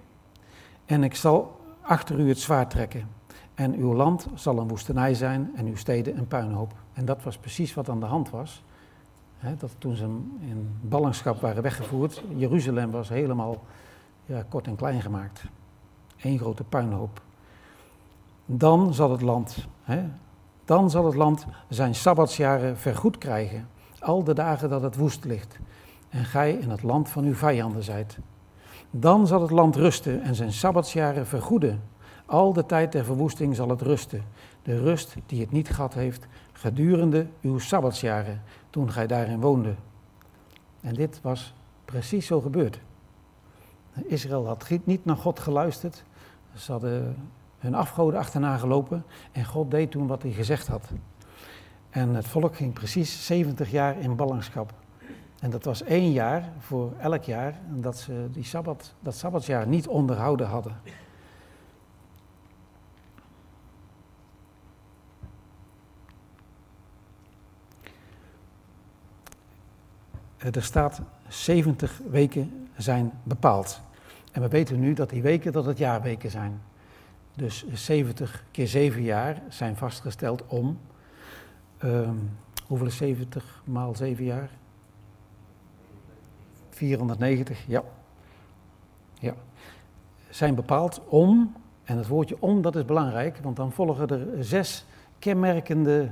en 0.85 1.05
ik 1.05 1.15
zal 1.15 1.61
achter 1.81 2.19
u 2.19 2.29
het 2.29 2.39
zwaard 2.39 2.71
trekken. 2.71 3.09
En 3.55 3.75
uw 3.75 3.95
land 3.95 4.27
zal 4.35 4.59
een 4.59 4.69
woestenij 4.69 5.15
zijn 5.15 5.51
en 5.55 5.67
uw 5.67 5.77
steden 5.77 6.19
een 6.19 6.27
puinhoop. 6.27 6.73
En 6.93 7.05
dat 7.05 7.23
was 7.23 7.39
precies 7.39 7.75
wat 7.75 7.89
aan 7.89 8.01
de 8.01 8.07
hand 8.07 8.31
was. 8.31 8.63
dat 9.59 9.75
toen 9.79 9.95
ze 9.95 10.05
in 10.41 10.79
ballingschap 10.81 11.41
waren 11.41 11.63
weggevoerd, 11.63 12.23
Jeruzalem 12.37 12.91
was 12.91 13.09
helemaal 13.09 13.63
ja, 14.25 14.45
kort 14.49 14.67
en 14.67 14.77
klein 14.77 15.03
gemaakt. 15.03 15.45
Eén 16.23 16.39
grote 16.39 16.65
puinhoop. 16.65 17.21
Dan 18.47 18.95
zal 18.95 19.11
het 19.11 19.23
land, 19.23 19.67
dan 20.65 20.91
zal 20.91 21.07
het 21.07 21.15
land 21.15 21.47
zijn 21.69 21.95
sabbatsjaren 21.95 22.79
vergoed 22.79 23.19
krijgen, 23.19 23.69
al 23.99 24.25
de 24.25 24.35
dagen 24.35 24.69
dat 24.69 24.83
het 24.83 24.97
woest 24.97 25.25
ligt, 25.25 25.59
en 26.09 26.25
gij 26.25 26.53
in 26.53 26.71
het 26.71 26.83
land 26.83 27.09
van 27.09 27.25
uw 27.25 27.35
vijanden 27.35 27.83
zijt. 27.83 28.19
Dan 28.91 29.27
zal 29.27 29.41
het 29.41 29.51
land 29.51 29.77
rusten 29.77 30.23
en 30.23 30.35
zijn 30.35 30.53
sabbatsjaren 30.53 31.27
vergoeden. 31.27 31.83
Al 32.27 32.53
de 32.53 32.67
tijd 32.67 32.93
der 32.93 33.05
verwoesting 33.05 33.57
zal 33.57 33.69
het 33.69 33.83
rusten, 33.83 34.25
de 34.63 34.81
rust 34.81 35.15
die 35.27 35.41
het 35.41 35.51
niet 35.51 35.69
gehad 35.69 35.95
heeft 35.95 36.27
gedurende 36.53 37.27
uw 37.41 37.59
sabbatsjaren, 37.59 38.43
toen 38.71 38.93
gij 38.93 39.07
daarin 39.07 39.41
woonde. 39.41 39.75
En 40.81 40.95
dit 40.95 41.21
was 41.23 41.55
precies 41.85 42.27
zo 42.27 42.41
gebeurd. 42.41 42.81
Israël 44.07 44.47
had 44.47 44.69
niet 44.85 45.05
naar 45.05 45.17
God 45.17 45.39
geluisterd. 45.39 46.05
Ze 46.59 46.73
hadden 46.73 47.17
hun 47.59 47.75
afgoden 47.75 48.19
achterna 48.21 48.57
gelopen 48.57 49.05
en 49.33 49.45
God 49.45 49.71
deed 49.71 49.91
toen 49.91 50.07
wat 50.07 50.23
hij 50.23 50.33
gezegd 50.33 50.67
had. 50.67 50.91
En 51.91 52.15
het 52.15 52.27
volk 52.27 52.57
ging 52.57 52.73
precies 52.73 53.27
70 53.27 53.71
jaar 53.71 53.99
in 53.99 54.17
ballingschap. 54.17 54.73
En 55.41 55.51
dat 55.51 55.65
was 55.65 55.83
één 55.83 56.13
jaar 56.13 56.53
voor 56.59 56.93
elk 56.99 57.23
jaar 57.23 57.61
dat 57.69 57.97
ze 57.97 58.29
die 58.33 58.45
sabbat, 58.45 58.95
dat 59.01 59.15
sabbatsjaar 59.15 59.67
niet 59.67 59.89
onderhouden 59.89 60.47
hadden. 60.47 60.77
Er 70.39 70.63
staat 70.63 71.01
70 71.29 72.01
weken 72.11 72.69
zijn 72.77 73.13
bepaald. 73.23 73.81
En 74.33 74.43
we 74.43 74.49
weten 74.49 74.81
nu 74.81 74.93
dat 74.93 75.11
die 75.11 75.23
weken 75.23 75.53
dat 75.53 75.65
het 75.65 75.79
jaarweken 75.79 76.31
zijn. 76.31 76.61
Dus 77.35 77.67
70 77.73 78.45
keer 78.51 78.69
7 78.69 79.03
jaar 79.03 79.43
zijn 79.49 79.77
vastgesteld 79.77 80.47
om. 80.47 80.79
Um, 81.85 82.31
hoeveel 82.67 82.87
is 82.87 82.97
70 82.97 83.63
maal 83.65 83.95
7 83.95 84.25
jaar? 84.25 84.51
490, 86.71 87.65
ja. 87.67 87.83
ja. 89.15 89.35
Zijn 90.31 90.55
bepaald 90.55 91.01
om, 91.09 91.55
en 91.85 91.97
het 91.97 92.07
woordje 92.07 92.37
om 92.41 92.63
dat 92.63 92.77
is 92.77 92.85
belangrijk, 92.85 93.39
want 93.43 93.57
dan 93.57 93.73
volgen 93.73 94.09
er 94.09 94.45
zes 94.45 94.85
kenmerkende 95.19 96.11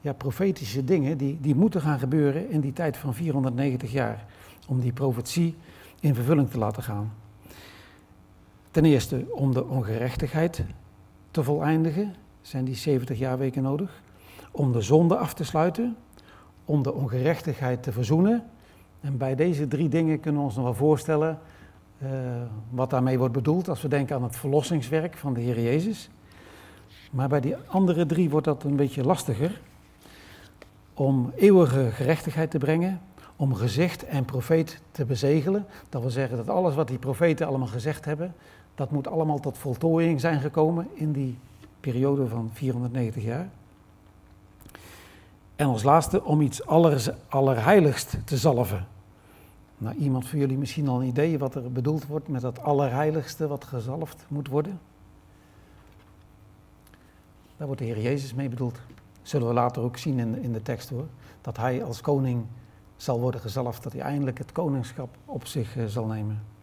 ja, 0.00 0.12
profetische 0.12 0.84
dingen 0.84 1.18
die, 1.18 1.38
die 1.40 1.54
moeten 1.54 1.80
gaan 1.80 1.98
gebeuren 1.98 2.50
in 2.50 2.60
die 2.60 2.72
tijd 2.72 2.96
van 2.96 3.14
490 3.14 3.92
jaar. 3.92 4.24
Om 4.68 4.80
die 4.80 4.92
profetie 4.92 5.56
in 6.00 6.14
vervulling 6.14 6.50
te 6.50 6.58
laten 6.58 6.82
gaan. 6.82 7.12
Ten 8.70 8.84
eerste 8.84 9.26
om 9.30 9.52
de 9.52 9.66
ongerechtigheid 9.66 10.64
te 11.30 11.42
voleindigen, 11.42 12.14
zijn 12.40 12.64
die 12.64 12.74
70 12.74 13.18
jaarweken 13.18 13.62
nodig. 13.62 14.02
Om 14.50 14.72
de 14.72 14.80
zonde 14.80 15.16
af 15.16 15.34
te 15.34 15.44
sluiten, 15.44 15.96
om 16.64 16.82
de 16.82 16.94
ongerechtigheid 16.94 17.82
te 17.82 17.92
verzoenen. 17.92 18.44
En 19.00 19.16
bij 19.16 19.34
deze 19.34 19.68
drie 19.68 19.88
dingen 19.88 20.20
kunnen 20.20 20.40
we 20.40 20.46
ons 20.46 20.56
nog 20.56 20.64
wel 20.64 20.74
voorstellen 20.74 21.38
uh, 22.02 22.10
wat 22.70 22.90
daarmee 22.90 23.18
wordt 23.18 23.34
bedoeld 23.34 23.68
als 23.68 23.82
we 23.82 23.88
denken 23.88 24.16
aan 24.16 24.22
het 24.22 24.36
verlossingswerk 24.36 25.16
van 25.16 25.34
de 25.34 25.40
Heer 25.40 25.60
Jezus. 25.60 26.10
Maar 27.10 27.28
bij 27.28 27.40
die 27.40 27.56
andere 27.66 28.06
drie 28.06 28.30
wordt 28.30 28.46
dat 28.46 28.64
een 28.64 28.76
beetje 28.76 29.04
lastiger. 29.04 29.60
Om 30.94 31.32
eeuwige 31.36 31.90
gerechtigheid 31.90 32.50
te 32.50 32.58
brengen, 32.58 33.00
om 33.36 33.54
gezicht 33.54 34.04
en 34.04 34.24
profeet 34.24 34.80
te 34.90 35.04
bezegelen. 35.04 35.66
Dat 35.88 36.00
wil 36.00 36.10
zeggen 36.10 36.36
dat 36.36 36.48
alles 36.48 36.74
wat 36.74 36.88
die 36.88 36.98
profeten 36.98 37.46
allemaal 37.46 37.68
gezegd 37.68 38.04
hebben, 38.04 38.34
dat 38.78 38.90
moet 38.90 39.08
allemaal 39.08 39.40
tot 39.40 39.58
voltooiing 39.58 40.20
zijn 40.20 40.40
gekomen 40.40 40.88
in 40.94 41.12
die 41.12 41.38
periode 41.80 42.28
van 42.28 42.50
490 42.52 43.22
jaar. 43.22 43.48
En 45.56 45.66
als 45.66 45.82
laatste 45.82 46.24
om 46.24 46.40
iets 46.40 46.66
aller, 46.66 47.14
allerheiligst 47.28 48.18
te 48.24 48.36
zalven. 48.36 48.86
Nou, 49.78 49.96
iemand 49.96 50.28
van 50.28 50.38
jullie 50.38 50.58
misschien 50.58 50.88
al 50.88 51.00
een 51.00 51.06
idee 51.06 51.38
wat 51.38 51.54
er 51.54 51.72
bedoeld 51.72 52.06
wordt 52.06 52.28
met 52.28 52.40
dat 52.40 52.62
allerheiligste 52.62 53.48
wat 53.48 53.64
gezalfd 53.64 54.24
moet 54.28 54.48
worden? 54.48 54.80
Daar 57.56 57.66
wordt 57.66 57.82
de 57.82 57.88
Heer 57.88 58.00
Jezus 58.00 58.34
mee 58.34 58.48
bedoeld. 58.48 58.78
Zullen 59.22 59.48
we 59.48 59.54
later 59.54 59.82
ook 59.82 59.96
zien 59.96 60.18
in, 60.18 60.42
in 60.42 60.52
de 60.52 60.62
tekst 60.62 60.88
hoor. 60.88 61.06
Dat 61.40 61.56
hij 61.56 61.84
als 61.84 62.00
koning 62.00 62.44
zal 62.96 63.20
worden 63.20 63.40
gezalfd, 63.40 63.82
dat 63.82 63.92
hij 63.92 64.02
eindelijk 64.02 64.38
het 64.38 64.52
koningschap 64.52 65.16
op 65.24 65.46
zich 65.46 65.76
uh, 65.76 65.84
zal 65.86 66.06
nemen. 66.06 66.56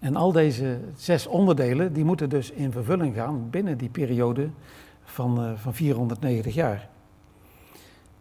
En 0.00 0.16
al 0.16 0.32
deze 0.32 0.78
zes 0.96 1.26
onderdelen, 1.26 1.92
die 1.92 2.04
moeten 2.04 2.28
dus 2.28 2.50
in 2.50 2.72
vervulling 2.72 3.14
gaan 3.14 3.50
binnen 3.50 3.78
die 3.78 3.88
periode 3.88 4.48
van, 5.04 5.44
uh, 5.44 5.52
van 5.56 5.74
490 5.74 6.54
jaar. 6.54 6.88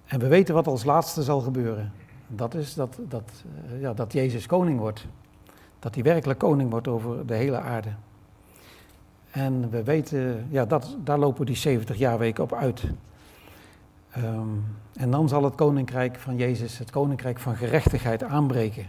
En 0.06 0.20
we 0.20 0.28
weten 0.28 0.54
wat 0.54 0.68
als 0.68 0.84
laatste 0.84 1.24
zal 1.24 1.40
gebeuren. 1.42 1.92
Dat 2.28 2.54
is 2.54 2.74
dat, 2.74 3.00
dat, 3.08 3.32
uh, 3.72 3.82
ja, 3.82 3.94
dat 3.94 4.14
Jezus 4.14 4.46
koning 4.46 4.80
wordt. 4.80 5.06
Dat 5.80 5.96
hij 5.96 6.04
werkelijk 6.04 6.40
koning 6.40 6.70
wordt 6.70 6.88
over 6.88 7.26
de 7.26 7.34
hele 7.34 7.60
aarde. 7.60 7.90
En 9.32 9.70
we 9.70 9.84
weten, 9.84 10.48
ja, 10.50 10.66
dat, 10.66 10.98
daar 11.04 11.20
lopen 11.20 11.46
die 11.46 11.56
70 11.56 11.98
jaarweken 11.98 12.44
op 12.44 12.54
uit. 12.54 12.84
Um, 14.18 14.66
en 14.94 15.12
dan 15.12 15.30
zal 15.30 15.44
het 15.44 15.56
koninkrijk 15.56 16.20
van 16.20 16.38
Jezus, 16.38 16.78
het 16.78 16.90
koninkrijk 16.90 17.40
van 17.40 17.56
gerechtigheid 17.56 18.24
aanbreken. 18.24 18.86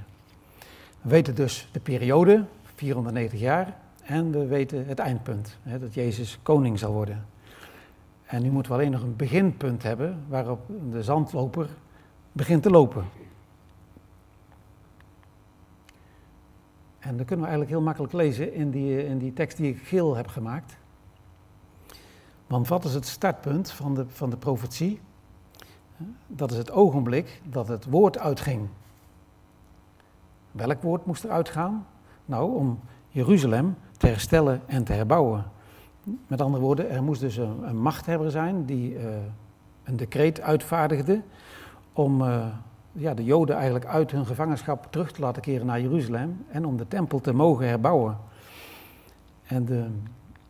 We 1.00 1.08
weten 1.08 1.34
dus 1.34 1.68
de 1.72 1.80
periode, 1.80 2.44
490 2.80 3.40
jaar, 3.40 3.76
en 4.02 4.30
we 4.30 4.46
weten 4.46 4.86
het 4.86 4.98
eindpunt, 4.98 5.58
hè, 5.62 5.78
dat 5.78 5.94
Jezus 5.94 6.38
koning 6.42 6.78
zal 6.78 6.92
worden. 6.92 7.26
En 8.24 8.42
nu 8.42 8.50
moeten 8.50 8.72
we 8.72 8.78
alleen 8.78 8.90
nog 8.90 9.02
een 9.02 9.16
beginpunt 9.16 9.82
hebben 9.82 10.24
waarop 10.28 10.60
de 10.90 11.02
zandloper 11.02 11.68
begint 12.32 12.62
te 12.62 12.70
lopen. 12.70 13.04
En 16.98 17.16
dat 17.16 17.26
kunnen 17.26 17.44
we 17.44 17.50
eigenlijk 17.50 17.70
heel 17.70 17.80
makkelijk 17.80 18.12
lezen 18.12 18.54
in 18.54 18.70
die, 18.70 19.06
in 19.06 19.18
die 19.18 19.32
tekst 19.32 19.56
die 19.56 19.74
ik 19.74 19.82
geel 19.82 20.16
heb 20.16 20.26
gemaakt. 20.26 20.76
Want 22.46 22.68
wat 22.68 22.84
is 22.84 22.94
het 22.94 23.06
startpunt 23.06 23.70
van 23.70 23.94
de, 23.94 24.04
van 24.08 24.30
de 24.30 24.36
profetie? 24.36 25.00
Dat 26.26 26.50
is 26.50 26.56
het 26.56 26.70
ogenblik 26.70 27.40
dat 27.44 27.68
het 27.68 27.84
woord 27.84 28.18
uitging. 28.18 28.68
Welk 30.52 30.82
woord 30.82 31.06
moest 31.06 31.24
er 31.24 31.30
uitgaan? 31.30 31.86
Nou, 32.30 32.54
om 32.54 32.80
Jeruzalem 33.08 33.76
te 33.96 34.06
herstellen 34.06 34.60
en 34.66 34.84
te 34.84 34.92
herbouwen. 34.92 35.44
Met 36.26 36.40
andere 36.40 36.62
woorden, 36.62 36.90
er 36.90 37.02
moest 37.02 37.20
dus 37.20 37.36
een, 37.36 37.76
machthebber 37.76 38.30
zijn 38.30 38.64
die 38.64 38.94
uh, 38.94 39.04
een 39.84 39.96
decreet 39.96 40.40
uitvaardigde 40.40 41.20
om 41.92 42.22
uh, 42.22 42.46
ja, 42.92 43.14
de 43.14 43.24
Joden 43.24 43.56
eigenlijk 43.56 43.84
uit 43.84 44.10
hun 44.10 44.26
gevangenschap 44.26 44.86
terug 44.90 45.12
te 45.12 45.20
laten 45.20 45.42
keren 45.42 45.66
naar 45.66 45.80
Jeruzalem 45.80 46.44
en 46.48 46.66
om 46.66 46.76
de 46.76 46.88
tempel 46.88 47.20
te 47.20 47.32
mogen 47.32 47.68
herbouwen. 47.68 48.18
En 49.46 49.64
de, 49.64 49.86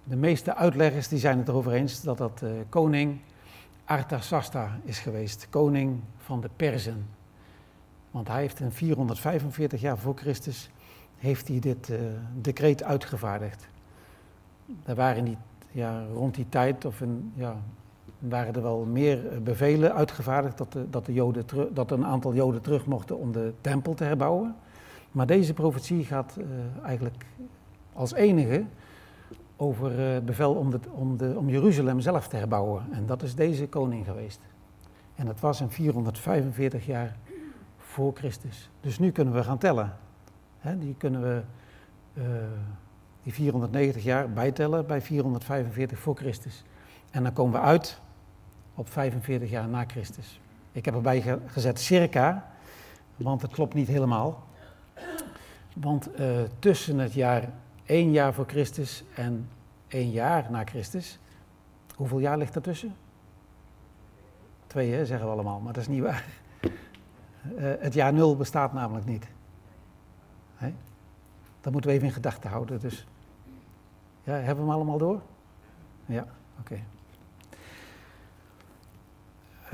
de 0.04 0.16
meeste 0.16 0.54
uitleggers 0.54 1.08
die 1.08 1.18
zijn 1.18 1.38
het 1.38 1.48
erover 1.48 1.72
eens 1.72 2.02
dat 2.02 2.18
dat 2.18 2.40
uh, 2.44 2.50
koning 2.68 3.18
Arthasasta 3.84 4.78
is 4.84 4.98
geweest, 4.98 5.46
koning 5.50 6.00
van 6.16 6.40
de 6.40 6.50
Perzen. 6.56 7.06
Want 8.10 8.28
hij 8.28 8.40
heeft 8.40 8.60
in 8.60 8.72
445 8.72 9.80
jaar 9.80 9.98
voor 9.98 10.16
Christus 10.16 10.70
heeft 11.20 11.48
hij 11.48 11.58
dit 11.58 11.88
uh, 11.88 11.98
decreet 12.40 12.82
uitgevaardigd. 12.82 13.68
Er 14.84 14.94
waren 14.94 15.24
die, 15.24 15.36
ja, 15.70 16.04
rond 16.14 16.34
die 16.34 16.48
tijd, 16.48 16.84
of 16.84 17.00
in, 17.00 17.32
ja, 17.34 17.56
waren 18.18 18.54
er 18.54 18.62
wel 18.62 18.84
meer 18.84 19.42
bevelen 19.42 19.94
uitgevaardigd 19.94 20.58
dat, 20.58 20.72
de, 20.72 20.90
dat, 20.90 21.06
de 21.06 21.12
Joden 21.12 21.44
dat 21.74 21.90
een 21.90 22.06
aantal 22.06 22.34
Joden 22.34 22.62
terug 22.62 22.86
mochten 22.86 23.18
om 23.18 23.32
de 23.32 23.52
tempel 23.60 23.94
te 23.94 24.04
herbouwen. 24.04 24.56
Maar 25.12 25.26
deze 25.26 25.54
profetie 25.54 26.04
gaat 26.04 26.36
uh, 26.38 26.44
eigenlijk 26.84 27.26
als 27.92 28.12
enige 28.12 28.64
over 29.56 29.98
het 29.98 30.24
bevel 30.24 30.54
om, 30.54 30.72
om, 30.90 31.16
de, 31.16 31.34
om 31.36 31.48
Jeruzalem 31.48 32.00
zelf 32.00 32.28
te 32.28 32.36
herbouwen. 32.36 32.82
En 32.92 33.06
dat 33.06 33.22
is 33.22 33.34
deze 33.34 33.68
koning 33.68 34.04
geweest. 34.04 34.40
En 35.14 35.26
dat 35.26 35.40
was 35.40 35.60
in 35.60 35.70
445 35.70 36.86
jaar 36.86 37.16
voor 37.78 38.12
Christus. 38.14 38.70
Dus 38.80 38.98
nu 38.98 39.10
kunnen 39.10 39.34
we 39.34 39.44
gaan 39.44 39.58
tellen. 39.58 39.96
He, 40.60 40.78
die 40.78 40.94
kunnen 40.98 41.22
we 41.22 41.42
uh, 42.14 42.24
die 43.22 43.32
490 43.32 44.02
jaar 44.02 44.30
bijtellen 44.30 44.86
bij 44.86 45.02
445 45.02 45.98
voor 45.98 46.16
Christus. 46.16 46.64
En 47.10 47.22
dan 47.22 47.32
komen 47.32 47.52
we 47.52 47.66
uit 47.66 48.00
op 48.74 48.90
45 48.90 49.50
jaar 49.50 49.68
na 49.68 49.84
Christus. 49.86 50.40
Ik 50.72 50.84
heb 50.84 50.94
erbij 50.94 51.38
gezet 51.46 51.80
circa, 51.80 52.50
want 53.16 53.42
het 53.42 53.50
klopt 53.50 53.74
niet 53.74 53.88
helemaal. 53.88 54.44
Want 55.76 56.20
uh, 56.20 56.40
tussen 56.58 56.98
het 56.98 57.12
jaar 57.12 57.48
1 57.84 58.10
jaar 58.10 58.34
voor 58.34 58.46
Christus 58.46 59.04
en 59.14 59.48
1 59.88 60.10
jaar 60.10 60.46
na 60.50 60.64
Christus, 60.64 61.18
hoeveel 61.94 62.18
jaar 62.18 62.38
ligt 62.38 62.54
ertussen? 62.54 62.94
Twee, 64.66 64.92
hè, 64.92 65.06
zeggen 65.06 65.26
we 65.26 65.32
allemaal, 65.32 65.60
maar 65.60 65.72
dat 65.72 65.82
is 65.82 65.88
niet 65.88 66.02
waar. 66.02 66.24
Uh, 67.58 67.72
het 67.78 67.94
jaar 67.94 68.12
nul 68.12 68.36
bestaat 68.36 68.72
namelijk 68.72 69.06
niet. 69.06 69.28
Dat 71.60 71.72
moeten 71.72 71.90
we 71.90 71.96
even 71.96 72.08
in 72.08 72.14
gedachten 72.14 72.50
houden. 72.50 72.80
Dus 72.80 73.06
ja, 74.24 74.32
hebben 74.32 74.54
we 74.54 74.60
hem 74.60 74.70
allemaal 74.70 74.98
door? 74.98 75.20
Ja, 76.06 76.26
oké. 76.60 76.80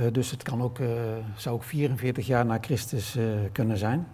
Uh, 0.01 0.07
dus 0.13 0.31
het 0.31 0.43
kan 0.43 0.63
ook, 0.63 0.79
uh, 0.79 0.89
zou 1.37 1.55
ook 1.55 1.63
44 1.63 2.27
jaar 2.27 2.47
na 2.47 2.59
Christus 2.61 3.17
uh, 3.17 3.25
kunnen 3.53 3.79
zijn. 3.79 4.07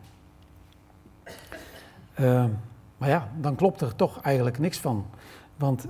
maar 2.97 3.09
ja, 3.09 3.29
dan 3.41 3.55
klopt 3.55 3.81
er 3.81 3.97
toch 3.97 4.21
eigenlijk 4.21 4.59
niks 4.59 4.79
van. 4.79 5.07
Want 5.57 5.87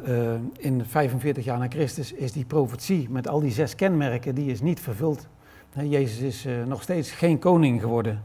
in 0.52 0.84
45 0.86 1.44
jaar 1.44 1.58
na 1.58 1.68
Christus 1.68 2.12
is 2.12 2.32
die 2.32 2.44
profetie 2.44 3.10
met 3.10 3.28
al 3.28 3.40
die 3.40 3.50
zes 3.50 3.74
kenmerken, 3.74 4.34
die 4.34 4.50
is 4.50 4.60
niet 4.60 4.80
vervuld. 4.80 5.28
Jezus 5.72 6.18
is 6.18 6.66
nog 6.66 6.82
steeds 6.82 7.10
geen 7.10 7.38
koning 7.38 7.80
geworden. 7.80 8.22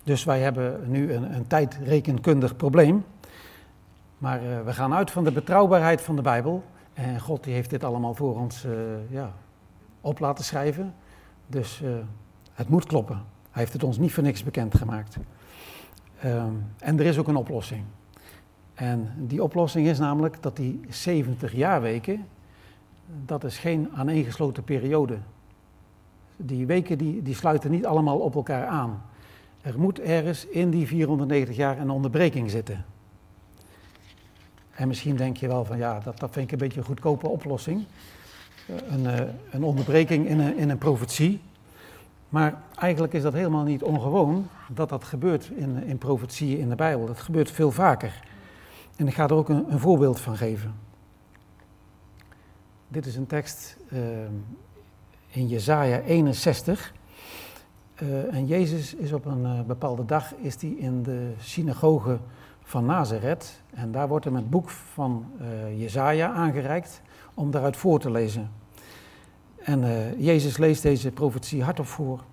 Ehm, 0.00 0.12
dus 0.12 0.24
wij 0.24 0.40
hebben 0.40 0.90
nu 0.90 1.12
een, 1.12 1.34
een 1.34 1.46
tijdrekenkundig 1.46 2.56
probleem. 2.56 3.04
Maar 4.18 4.64
we 4.64 4.72
gaan 4.72 4.94
uit 4.94 5.10
van 5.10 5.24
de 5.24 5.32
betrouwbaarheid 5.32 6.00
van 6.00 6.16
de 6.16 6.22
Bijbel. 6.22 6.64
En 6.94 7.20
God 7.20 7.44
die 7.44 7.54
heeft 7.54 7.70
dit 7.70 7.84
allemaal 7.84 8.14
voor 8.14 8.38
ons 8.38 8.66
ja, 9.08 9.32
op 10.00 10.18
laten 10.18 10.44
schrijven. 10.44 10.94
Dus 11.46 11.80
uh, 11.84 11.90
het 12.52 12.68
moet 12.68 12.86
kloppen. 12.86 13.16
Hij 13.50 13.62
heeft 13.62 13.72
het 13.72 13.84
ons 13.84 13.98
niet 13.98 14.12
voor 14.12 14.22
niks 14.22 14.42
bekendgemaakt. 14.42 15.16
Um, 16.24 16.64
en 16.78 16.98
er 16.98 17.06
is 17.06 17.18
ook 17.18 17.28
een 17.28 17.36
oplossing. 17.36 17.84
En 18.74 19.12
die 19.16 19.42
oplossing 19.42 19.86
is 19.86 19.98
namelijk 19.98 20.42
dat 20.42 20.56
die 20.56 20.80
70 20.88 21.52
jaarweken, 21.52 22.26
dat 23.24 23.44
is 23.44 23.58
geen 23.58 23.88
aaneengesloten 23.94 24.64
periode. 24.64 25.18
Die 26.36 26.66
weken 26.66 26.98
die, 26.98 27.22
die 27.22 27.34
sluiten 27.34 27.70
niet 27.70 27.86
allemaal 27.86 28.18
op 28.18 28.34
elkaar 28.34 28.66
aan. 28.66 29.02
Er 29.60 29.78
moet 29.78 30.00
ergens 30.00 30.46
in 30.46 30.70
die 30.70 30.86
490 30.86 31.56
jaar 31.56 31.78
een 31.78 31.90
onderbreking 31.90 32.50
zitten. 32.50 32.84
En 34.70 34.88
misschien 34.88 35.16
denk 35.16 35.36
je 35.36 35.48
wel 35.48 35.64
van 35.64 35.78
ja, 35.78 36.00
dat, 36.00 36.18
dat 36.18 36.30
vind 36.32 36.44
ik 36.44 36.52
een 36.52 36.58
beetje 36.58 36.80
een 36.80 36.86
goedkope 36.86 37.28
oplossing 37.28 37.86
een, 38.88 39.06
eh, 39.06 39.26
een 39.50 39.62
onderbreking 39.62 40.28
in 40.28 40.38
een, 40.38 40.56
in 40.56 40.70
een 40.70 40.78
profetie. 40.78 41.40
Maar 42.28 42.62
eigenlijk 42.74 43.12
is 43.12 43.22
dat 43.22 43.32
helemaal 43.32 43.64
niet 43.64 43.82
ongewoon 43.82 44.48
dat 44.68 44.88
dat 44.88 45.04
gebeurt 45.04 45.50
in, 45.54 45.84
in 45.84 45.98
profetieën 45.98 46.58
in 46.58 46.68
de 46.68 46.74
Bijbel. 46.74 47.06
Dat 47.06 47.20
gebeurt 47.20 47.50
veel 47.50 47.70
vaker. 47.70 48.22
En 48.96 49.06
ik 49.06 49.14
ga 49.14 49.24
er 49.24 49.34
ook 49.34 49.48
een, 49.48 49.72
een 49.72 49.78
voorbeeld 49.78 50.20
van 50.20 50.36
geven. 50.36 50.74
dit 52.88 53.06
is 53.06 53.16
een 53.16 53.26
tekst 53.26 53.76
uh, 53.92 54.00
in 55.28 55.48
Jesaja 55.48 56.00
61. 56.00 56.92
Uh, 58.02 58.34
en 58.34 58.46
Jezus 58.46 58.94
is 58.94 59.12
op 59.12 59.24
een 59.24 59.42
uh, 59.42 59.60
bepaalde 59.60 60.04
dag 60.04 60.34
is 60.34 60.56
die 60.56 60.78
in 60.78 61.02
de 61.02 61.32
synagoge 61.38 62.18
van 62.62 62.84
Nazareth. 62.84 63.62
En 63.70 63.92
daar 63.92 64.08
wordt 64.08 64.24
hem 64.24 64.34
het 64.34 64.50
boek 64.50 64.70
van 64.70 65.26
uh, 65.40 65.80
Jezaja 65.80 66.32
aangereikt 66.32 67.02
om 67.34 67.50
daaruit 67.50 67.76
voor 67.76 68.00
te 68.00 68.10
lezen. 68.10 68.50
En 69.58 69.84
Jezus 70.18 70.56
leest 70.56 70.82
deze 70.82 71.10
profetie 71.10 71.62
hardop 71.62 71.86
voor. 71.86 72.24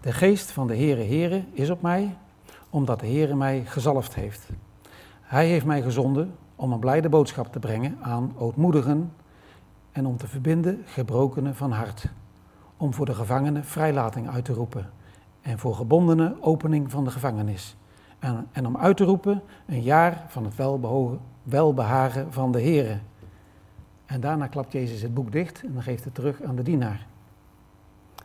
De 0.00 0.12
geest 0.12 0.50
van 0.50 0.66
de 0.66 0.76
Heere 0.76 1.04
Heere 1.04 1.44
is 1.52 1.70
op 1.70 1.82
mij, 1.82 2.16
omdat 2.70 3.00
de 3.00 3.06
Heere 3.06 3.34
mij 3.34 3.64
gezalfd 3.64 4.14
heeft. 4.14 4.48
Hij 5.20 5.46
heeft 5.46 5.66
mij 5.66 5.82
gezonden 5.82 6.34
om 6.56 6.72
een 6.72 6.78
blijde 6.78 7.08
boodschap 7.08 7.52
te 7.52 7.58
brengen 7.58 7.98
aan 8.00 8.34
ootmoedigen 8.38 9.12
en 9.92 10.06
om 10.06 10.16
te 10.16 10.26
verbinden 10.26 10.82
gebrokenen 10.86 11.56
van 11.56 11.72
hart. 11.72 12.08
Om 12.78 12.94
voor 12.94 13.06
de 13.06 13.14
gevangenen 13.14 13.64
vrijlating 13.64 14.30
uit 14.30 14.44
te 14.44 14.52
roepen 14.52 14.90
en 15.40 15.58
voor 15.58 15.74
gebondenen 15.74 16.42
opening 16.42 16.90
van 16.90 17.04
de 17.04 17.10
gevangenis. 17.10 17.76
En, 18.18 18.46
en 18.52 18.66
om 18.66 18.76
uit 18.76 18.96
te 18.96 19.04
roepen 19.04 19.42
een 19.66 19.82
jaar 19.82 20.24
van 20.28 20.44
het 20.44 20.54
welbehagen 21.42 22.32
van 22.32 22.52
de 22.52 22.60
Heere. 22.60 22.98
En 24.06 24.20
daarna 24.20 24.46
klapt 24.46 24.72
Jezus 24.72 25.02
het 25.02 25.14
boek 25.14 25.32
dicht 25.32 25.62
en 25.62 25.82
geeft 25.82 26.04
het 26.04 26.14
terug 26.14 26.42
aan 26.42 26.56
de 26.56 26.62
dienaar. 26.62 27.06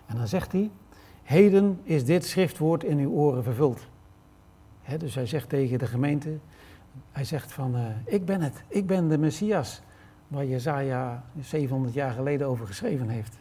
En 0.05 0.17
dan 0.17 0.27
zegt 0.27 0.51
hij, 0.51 0.71
heden 1.23 1.79
is 1.83 2.05
dit 2.05 2.25
schriftwoord 2.25 2.83
in 2.83 2.97
uw 2.97 3.11
oren 3.11 3.43
vervuld. 3.43 3.87
dus 4.97 5.15
hij 5.15 5.25
zegt 5.25 5.49
tegen 5.49 5.79
de 5.79 5.85
gemeente, 5.85 6.37
hij 7.11 7.23
zegt 7.23 7.51
van, 7.51 7.75
uh, 7.75 7.85
ik 8.05 8.25
ben 8.25 8.41
het, 8.41 8.63
ik 8.67 8.87
ben 8.87 9.07
de 9.07 9.17
Messias, 9.17 9.81
waar 10.27 10.45
Jezaja 10.45 11.23
700 11.39 11.93
jaar 11.93 12.11
geleden 12.11 12.47
over 12.47 12.67
geschreven 12.67 13.09
heeft. 13.09 13.37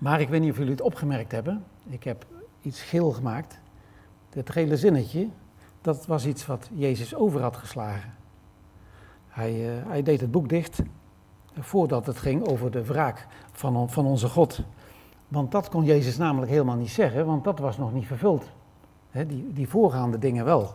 Maar 0.00 0.20
ik 0.20 0.28
weet 0.28 0.40
niet 0.40 0.50
of 0.50 0.56
jullie 0.56 0.72
het 0.72 0.80
opgemerkt 0.80 1.32
hebben, 1.32 1.64
ik 1.88 2.04
heb 2.04 2.26
iets 2.62 2.82
geel 2.82 3.10
gemaakt. 3.10 3.60
Het 4.30 4.50
gele 4.50 4.76
zinnetje, 4.76 5.28
dat 5.80 6.06
was 6.06 6.26
iets 6.26 6.46
wat 6.46 6.70
Jezus 6.72 7.14
over 7.14 7.42
had 7.42 7.56
geslagen. 7.56 8.14
Hij, 9.28 9.76
uh, 9.76 9.86
hij 9.86 10.02
deed 10.02 10.20
het 10.20 10.30
boek 10.30 10.48
dicht 10.48 10.82
voordat 11.58 12.06
het 12.06 12.18
ging 12.18 12.48
over 12.48 12.70
de 12.70 12.84
wraak 12.84 13.26
van, 13.52 13.90
van 13.90 14.06
onze 14.06 14.28
God. 14.28 14.62
Want 15.28 15.52
dat 15.52 15.68
kon 15.68 15.84
Jezus 15.84 16.16
namelijk 16.16 16.50
helemaal 16.50 16.76
niet 16.76 16.90
zeggen, 16.90 17.26
want 17.26 17.44
dat 17.44 17.58
was 17.58 17.78
nog 17.78 17.92
niet 17.92 18.06
vervuld. 18.06 18.50
die, 19.12 19.52
die 19.52 19.68
voorgaande 19.68 20.18
dingen 20.18 20.44
wel. 20.44 20.74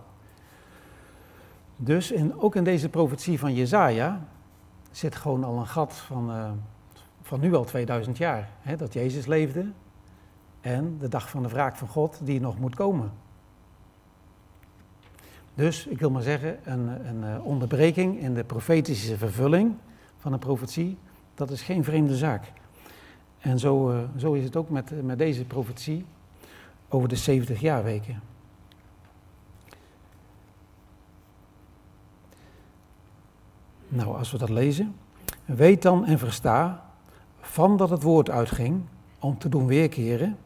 Dus 1.76 2.12
in, 2.12 2.40
ook 2.40 2.56
in 2.56 2.64
deze 2.64 2.90
profetie 2.90 3.40
van 3.40 3.54
Jezaja 3.54 4.28
zit 4.92 5.16
gewoon 5.16 5.44
al 5.44 5.58
een 5.58 5.68
gat 5.68 5.94
van, 5.94 6.30
uh, 6.30 6.50
van 7.26 7.40
nu 7.40 7.54
al 7.54 7.64
2000 7.64 8.18
jaar. 8.18 8.50
Hè, 8.62 8.76
dat 8.76 8.94
Jezus 8.94 9.26
leefde 9.26 9.66
en 10.62 10.98
de 11.00 11.08
dag 11.08 11.30
van 11.30 11.44
de 11.44 11.50
wraak 11.50 11.76
van 11.76 11.88
God 11.88 12.20
die 12.24 12.40
nog 12.40 12.60
moet 12.60 12.76
komen. 12.76 13.12
Dus 15.56 15.88
ik 15.88 16.00
wil 16.00 16.10
maar 16.10 16.22
zeggen, 16.22 16.58
een, 16.64 17.08
een 17.08 17.24
eh, 17.24 17.46
onderbreking 17.46 18.20
in 18.20 18.34
de 18.34 18.44
profetische 18.44 19.18
vervulling 19.18 19.76
van 20.18 20.34
een 20.34 20.40
profetie, 20.40 20.98
dat 21.36 21.52
is 21.52 21.62
geen 21.62 21.84
vreemde 21.84 22.16
zaak. 22.16 22.52
En 23.40 23.60
zo, 23.60 23.92
uh, 23.92 24.00
zo 24.18 24.34
is 24.34 24.44
het 24.44 24.56
ook 24.56 24.70
met, 24.70 25.04
met 25.04 25.18
deze 25.18 25.46
profetie 25.46 26.06
over 26.90 27.10
de 27.10 27.16
70 27.16 27.60
jaarweken. 27.60 28.22
Nou, 33.88 34.18
als 34.18 34.32
we 34.32 34.38
dat 34.38 34.50
lezen. 34.50 34.96
Weet 35.46 35.82
dan 35.82 36.06
en 36.06 36.20
versta 36.20 36.85
van 37.46 37.78
dat 37.78 37.90
het 37.90 38.04
woord 38.04 38.30
uitging 38.30 38.82
om 39.20 39.38
te 39.38 39.50
doen 39.50 39.68
weerkeren 39.68 40.38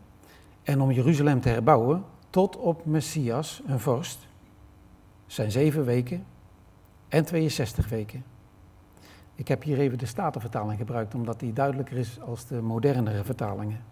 en 0.63 0.81
om 0.81 0.91
Jeruzalem 0.91 1.41
te 1.41 1.49
herbouwen 1.49 2.03
tot 2.29 2.57
op 2.57 2.85
Messias, 2.85 3.61
een 3.67 3.79
vorst, 3.79 4.27
zijn 5.25 5.51
zeven 5.51 5.85
weken 5.85 6.25
en 7.07 7.25
62 7.25 7.89
weken. 7.89 8.23
Ik 9.35 9.47
heb 9.47 9.63
hier 9.63 9.79
even 9.79 9.97
de 9.97 10.05
Statenvertaling 10.05 10.79
gebruikt, 10.79 11.15
omdat 11.15 11.39
die 11.39 11.53
duidelijker 11.53 11.97
is 11.97 12.21
als 12.21 12.47
de 12.47 12.61
modernere 12.61 13.23
vertalingen. 13.23 13.83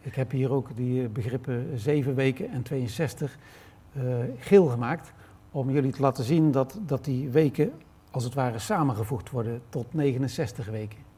Ik 0.00 0.14
heb 0.14 0.30
hier 0.30 0.52
ook 0.52 0.76
die 0.76 1.08
begrippen 1.08 1.78
zeven 1.78 2.14
weken 2.14 2.50
en 2.50 2.62
62 2.62 3.38
uh, 3.92 4.02
geel 4.38 4.66
gemaakt, 4.66 5.12
om 5.50 5.70
jullie 5.70 5.92
te 5.92 6.00
laten 6.00 6.24
zien 6.24 6.50
dat, 6.50 6.78
dat 6.86 7.04
die 7.04 7.28
weken 7.28 7.72
als 8.10 8.24
het 8.24 8.34
ware 8.34 8.58
samengevoegd 8.58 9.30
worden 9.30 9.62
tot 9.68 9.94
69 9.94 10.66
weken. 10.66 11.09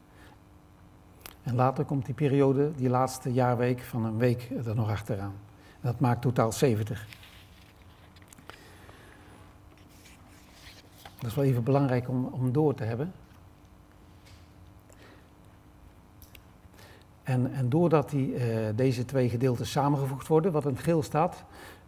En 1.43 1.55
later 1.55 1.85
komt 1.85 2.05
die 2.05 2.13
periode, 2.13 2.71
die 2.75 2.89
laatste 2.89 3.33
jaarweek 3.33 3.81
van 3.81 4.05
een 4.05 4.17
week 4.17 4.51
er 4.65 4.75
nog 4.75 4.89
achteraan. 4.89 5.33
Dat 5.81 5.99
maakt 5.99 6.21
totaal 6.21 6.51
70. 6.51 7.07
Dat 11.17 11.31
is 11.31 11.35
wel 11.35 11.45
even 11.45 11.63
belangrijk 11.63 12.09
om, 12.09 12.25
om 12.25 12.51
door 12.51 12.73
te 12.75 12.83
hebben. 12.83 13.13
En, 17.23 17.53
en 17.53 17.69
doordat 17.69 18.09
die, 18.09 18.33
uh, 18.33 18.67
deze 18.75 19.05
twee 19.05 19.29
gedeelten 19.29 19.65
samengevoegd 19.65 20.27
worden, 20.27 20.51
wat 20.51 20.65
in 20.65 20.73
het 20.73 20.83
geel 20.83 21.03
staat, 21.03 21.43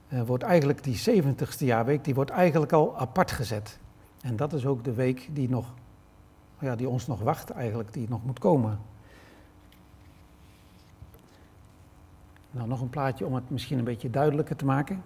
uh, 0.09 0.21
wordt 0.21 0.43
eigenlijk 0.43 0.83
die 0.83 1.23
70ste 1.23 1.65
jaarweek, 1.65 2.03
die 2.03 2.15
wordt 2.15 2.31
eigenlijk 2.31 2.71
al 2.71 2.97
apart 2.97 3.31
gezet. 3.31 3.79
En 4.21 4.35
dat 4.35 4.53
is 4.53 4.65
ook 4.65 4.83
de 4.83 4.93
week 4.93 5.29
die, 5.31 5.49
nog, 5.49 5.73
ja, 6.59 6.75
die 6.75 6.89
ons 6.89 7.07
nog 7.07 7.19
wacht, 7.19 7.49
eigenlijk, 7.49 7.93
die 7.93 8.09
nog 8.09 8.25
moet 8.25 8.39
komen. 8.39 8.79
Nou, 12.55 12.67
nog 12.67 12.81
een 12.81 12.89
plaatje 12.89 13.25
om 13.25 13.33
het 13.35 13.49
misschien 13.49 13.77
een 13.77 13.83
beetje 13.83 14.09
duidelijker 14.09 14.55
te 14.55 14.65
maken. 14.65 15.03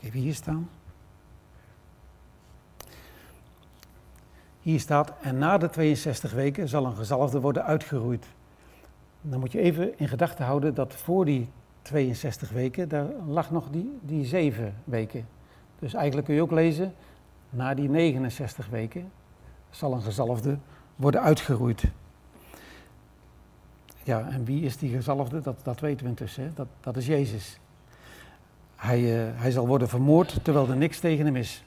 Even 0.00 0.20
hier 0.20 0.34
staan. 0.34 0.70
Hier 4.60 4.80
staat, 4.80 5.12
en 5.20 5.38
na 5.38 5.58
de 5.58 5.70
62 5.70 6.32
weken 6.32 6.68
zal 6.68 6.86
een 6.86 6.96
gezalfde 6.96 7.40
worden 7.40 7.64
uitgeroeid. 7.64 8.26
Dan 9.20 9.40
moet 9.40 9.52
je 9.52 9.60
even 9.60 9.98
in 9.98 10.08
gedachten 10.08 10.44
houden 10.44 10.74
dat 10.74 10.94
voor 10.94 11.24
die 11.24 11.48
62 11.82 12.50
weken, 12.50 12.88
daar 12.88 13.06
lag 13.26 13.50
nog 13.50 13.70
die, 13.70 13.98
die 14.02 14.24
7 14.24 14.74
weken. 14.84 15.26
Dus 15.78 15.94
eigenlijk 15.94 16.26
kun 16.26 16.36
je 16.36 16.42
ook 16.42 16.50
lezen, 16.50 16.94
na 17.50 17.74
die 17.74 17.88
69 17.88 18.68
weken 18.68 19.10
zal 19.70 19.92
een 19.92 20.02
gezalfde 20.02 20.58
worden 20.96 21.22
uitgeroeid. 21.22 21.84
Ja, 24.02 24.28
en 24.28 24.44
wie 24.44 24.62
is 24.62 24.76
die 24.76 24.94
gezalfde? 24.94 25.40
Dat, 25.40 25.60
dat 25.62 25.80
weten 25.80 26.02
we 26.02 26.08
intussen, 26.08 26.42
hè? 26.42 26.50
Dat, 26.54 26.66
dat 26.80 26.96
is 26.96 27.06
Jezus. 27.06 27.58
Hij, 28.76 29.00
uh, 29.00 29.40
hij 29.40 29.50
zal 29.50 29.66
worden 29.66 29.88
vermoord 29.88 30.44
terwijl 30.44 30.68
er 30.68 30.76
niks 30.76 30.98
tegen 31.00 31.24
hem 31.24 31.36
is. 31.36 31.64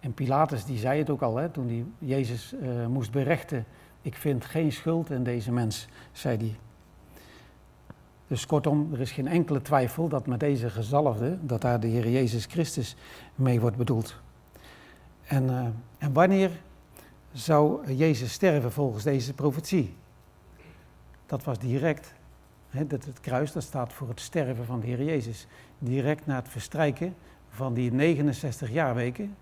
En 0.00 0.14
Pilatus 0.14 0.64
die 0.64 0.78
zei 0.78 0.98
het 0.98 1.10
ook 1.10 1.22
al, 1.22 1.36
hè, 1.36 1.48
toen 1.48 1.66
hij 1.66 1.84
Jezus 1.98 2.54
uh, 2.62 2.86
moest 2.86 3.10
berechten. 3.10 3.64
Ik 4.02 4.14
vind 4.14 4.44
geen 4.44 4.72
schuld 4.72 5.10
in 5.10 5.24
deze 5.24 5.52
mens, 5.52 5.88
zei 6.12 6.36
hij. 6.36 6.56
Dus 8.26 8.46
kortom, 8.46 8.88
er 8.92 9.00
is 9.00 9.12
geen 9.12 9.26
enkele 9.26 9.62
twijfel 9.62 10.08
dat 10.08 10.26
met 10.26 10.40
deze 10.40 10.70
gezalfde, 10.70 11.38
dat 11.40 11.60
daar 11.60 11.80
de 11.80 11.86
Heer 11.86 12.08
Jezus 12.08 12.44
Christus 12.44 12.96
mee 13.34 13.60
wordt 13.60 13.76
bedoeld. 13.76 14.20
En, 15.24 15.44
uh, 15.44 15.66
en 15.98 16.12
wanneer 16.12 16.50
zou 17.38 17.92
Jezus 17.92 18.32
sterven 18.32 18.72
volgens 18.72 19.04
deze 19.04 19.34
profetie? 19.34 19.96
Dat 21.26 21.44
was 21.44 21.58
direct. 21.58 22.14
Dat 22.70 23.04
het 23.04 23.20
kruis, 23.20 23.52
dat 23.52 23.62
staat 23.62 23.92
voor 23.92 24.08
het 24.08 24.20
sterven 24.20 24.64
van 24.64 24.80
de 24.80 24.86
Heer 24.86 25.02
Jezus. 25.02 25.46
Direct 25.78 26.26
na 26.26 26.34
het 26.34 26.48
verstrijken 26.48 27.14
van 27.48 27.74
die 27.74 27.92
69 27.92 28.70
jaarweken, 28.70 29.36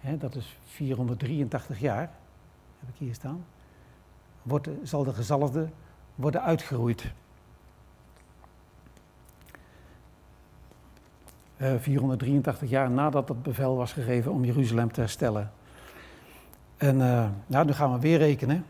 hè, 0.00 0.16
dat 0.16 0.34
is 0.34 0.58
483 0.64 1.80
jaar, 1.80 2.10
heb 2.78 2.88
ik 2.88 2.94
hier 2.98 3.14
staan, 3.14 3.44
zal 4.82 5.04
de 5.04 5.12
gezalfde 5.12 5.68
worden 6.14 6.42
uitgeroeid. 6.42 7.12
483 11.78 12.68
jaar 12.68 12.90
nadat 12.90 13.28
het 13.28 13.42
bevel 13.42 13.76
was 13.76 13.92
gegeven 13.92 14.32
om 14.32 14.44
Jeruzalem 14.44 14.92
te 14.92 15.00
herstellen. 15.00 15.52
En 16.76 16.96
nou, 17.46 17.66
nu 17.66 17.72
gaan 17.72 17.92
we 17.92 17.98
weer 17.98 18.18
rekenen. 18.18 18.64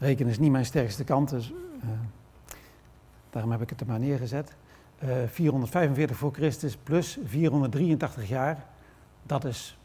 Rekenen 0.00 0.30
is 0.30 0.38
niet 0.38 0.50
mijn 0.50 0.64
sterkste 0.64 1.04
kant, 1.04 1.28
dus 1.28 1.50
uh, 1.50 1.90
daarom 3.30 3.50
heb 3.50 3.62
ik 3.62 3.70
het 3.70 3.80
er 3.80 3.86
maar 3.86 3.98
neergezet. 3.98 4.56
Uh, 5.04 5.22
eh, 5.22 5.28
445 5.28 6.16
voor 6.16 6.32
Christus 6.32 6.76
plus 6.76 7.18
483 7.24 8.28
jaar, 8.28 8.66
dat 9.22 9.44
is 9.44 9.78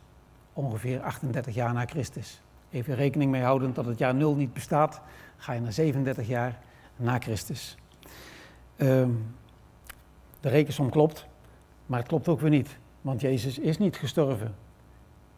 ongeveer 0.53 1.01
38 1.01 1.53
jaar 1.53 1.73
na 1.73 1.85
Christus. 1.85 2.41
Even 2.71 2.95
rekening 2.95 3.31
mee 3.31 3.41
houden 3.41 3.73
dat 3.73 3.85
het 3.85 3.97
jaar 3.97 4.15
0 4.15 4.35
niet 4.35 4.53
bestaat, 4.53 5.01
ga 5.37 5.53
je 5.53 5.61
naar 5.61 5.73
37 5.73 6.27
jaar 6.27 6.59
na 6.95 7.19
Christus. 7.19 7.77
Ehm, 8.75 9.09
de 10.39 10.49
rekensom 10.49 10.89
klopt, 10.89 11.25
maar 11.85 11.99
het 11.99 12.07
klopt 12.07 12.27
ook 12.27 12.39
weer 12.39 12.49
niet. 12.49 12.77
Want 13.01 13.21
Jezus 13.21 13.59
is 13.59 13.77
niet 13.77 13.97
gestorven 13.97 14.55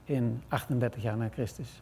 in 0.03 0.43
38 0.47 1.01
jaar 1.01 1.17
na 1.17 1.29
Christus. 1.29 1.81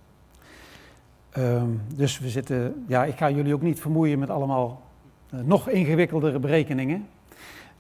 Ehm, 1.35 1.69
dus 1.95 2.19
we 2.19 2.29
zitten, 2.29 2.85
ja, 2.87 3.05
ik 3.05 3.17
ga 3.17 3.29
jullie 3.29 3.53
ook 3.53 3.61
niet 3.61 3.79
vermoeien 3.79 4.19
met 4.19 4.29
allemaal 4.29 4.81
eh, 5.29 5.39
nog 5.39 5.69
ingewikkeldere 5.69 6.39
berekeningen. 6.39 7.07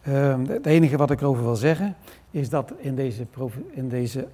Ehm, 0.01 0.45
het 0.45 0.65
enige 0.65 0.97
wat 0.97 1.11
ik 1.11 1.21
erover 1.21 1.43
wil 1.43 1.55
zeggen 1.55 1.95
is 2.31 2.49
dat 2.49 2.73
in 2.77 2.95
deze, 2.95 3.25
in 3.71 3.89
deze 3.89 4.27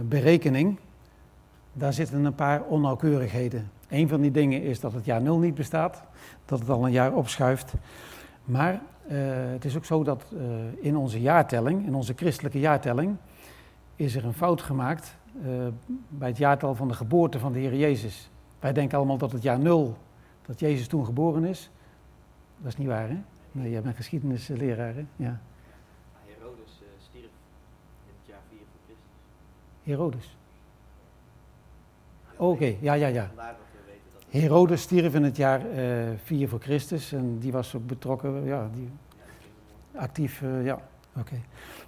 berekening, 0.00 0.78
daar 1.72 1.92
zitten 1.92 2.24
een 2.24 2.34
paar 2.34 2.62
onnauwkeurigheden. 2.62 3.70
Een 3.88 4.08
van 4.08 4.20
die 4.20 4.30
dingen 4.30 4.62
is 4.62 4.80
dat 4.80 4.92
het 4.92 5.04
jaar 5.04 5.22
nul 5.22 5.38
niet 5.38 5.54
bestaat, 5.54 6.02
dat 6.44 6.58
het 6.58 6.68
al 6.68 6.84
een 6.86 6.92
jaar 6.92 7.12
opschuift. 7.12 7.74
Maar 8.44 8.72
uh, 8.72 9.18
het 9.52 9.64
is 9.64 9.76
ook 9.76 9.84
zo 9.84 10.02
dat 10.02 10.24
in 10.80 10.96
onze 10.96 11.20
jaartelling, 11.20 11.86
in 11.86 11.94
onze 11.94 12.12
christelijke 12.16 12.58
jaartelling, 12.58 13.16
is 13.96 14.14
er 14.14 14.24
een 14.24 14.34
fout 14.34 14.62
gemaakt 14.62 15.16
bij 16.08 16.28
het 16.28 16.38
jaartal 16.38 16.74
van 16.74 16.88
de 16.88 16.94
geboorte 16.94 17.38
van 17.38 17.52
de 17.52 17.58
Heer 17.58 17.76
Jezus. 17.76 18.30
Wij 18.66 18.74
denken 18.74 18.98
allemaal 18.98 19.18
dat 19.18 19.32
het 19.32 19.42
jaar 19.42 19.58
nul, 19.58 19.96
dat 20.46 20.60
Jezus 20.60 20.86
toen 20.86 21.04
geboren 21.04 21.44
is. 21.44 21.70
Dat 22.58 22.72
is 22.72 22.76
niet 22.76 22.86
waar, 22.86 23.08
hè? 23.08 23.16
Nee, 23.52 23.70
jij 23.70 23.82
bent 23.82 23.96
geschiedenisleraar, 23.96 24.94
hè? 24.94 25.04
Ja. 25.16 25.40
Herodes 26.24 26.82
stierf 26.98 27.30
in 28.06 28.12
het 28.18 28.26
jaar 28.26 28.40
4 28.48 28.58
voor 28.58 28.80
Christus. 28.84 29.04
Herodes? 29.82 30.36
Oké, 32.36 32.76
ja, 32.80 32.92
ja, 32.92 33.06
ja. 33.06 33.30
Herodes 34.28 34.82
stierf 34.82 35.14
in 35.14 35.24
het 35.24 35.36
jaar 35.36 35.66
uh, 35.66 36.08
4 36.22 36.48
voor 36.48 36.60
Christus 36.60 37.12
en 37.12 37.38
die 37.38 37.52
was 37.52 37.74
ook 37.74 37.86
betrokken, 37.86 38.44
ja, 38.44 38.70
die, 38.74 38.90
actief, 39.94 40.40
uh, 40.40 40.64
ja, 40.64 40.80
oké. 41.16 41.36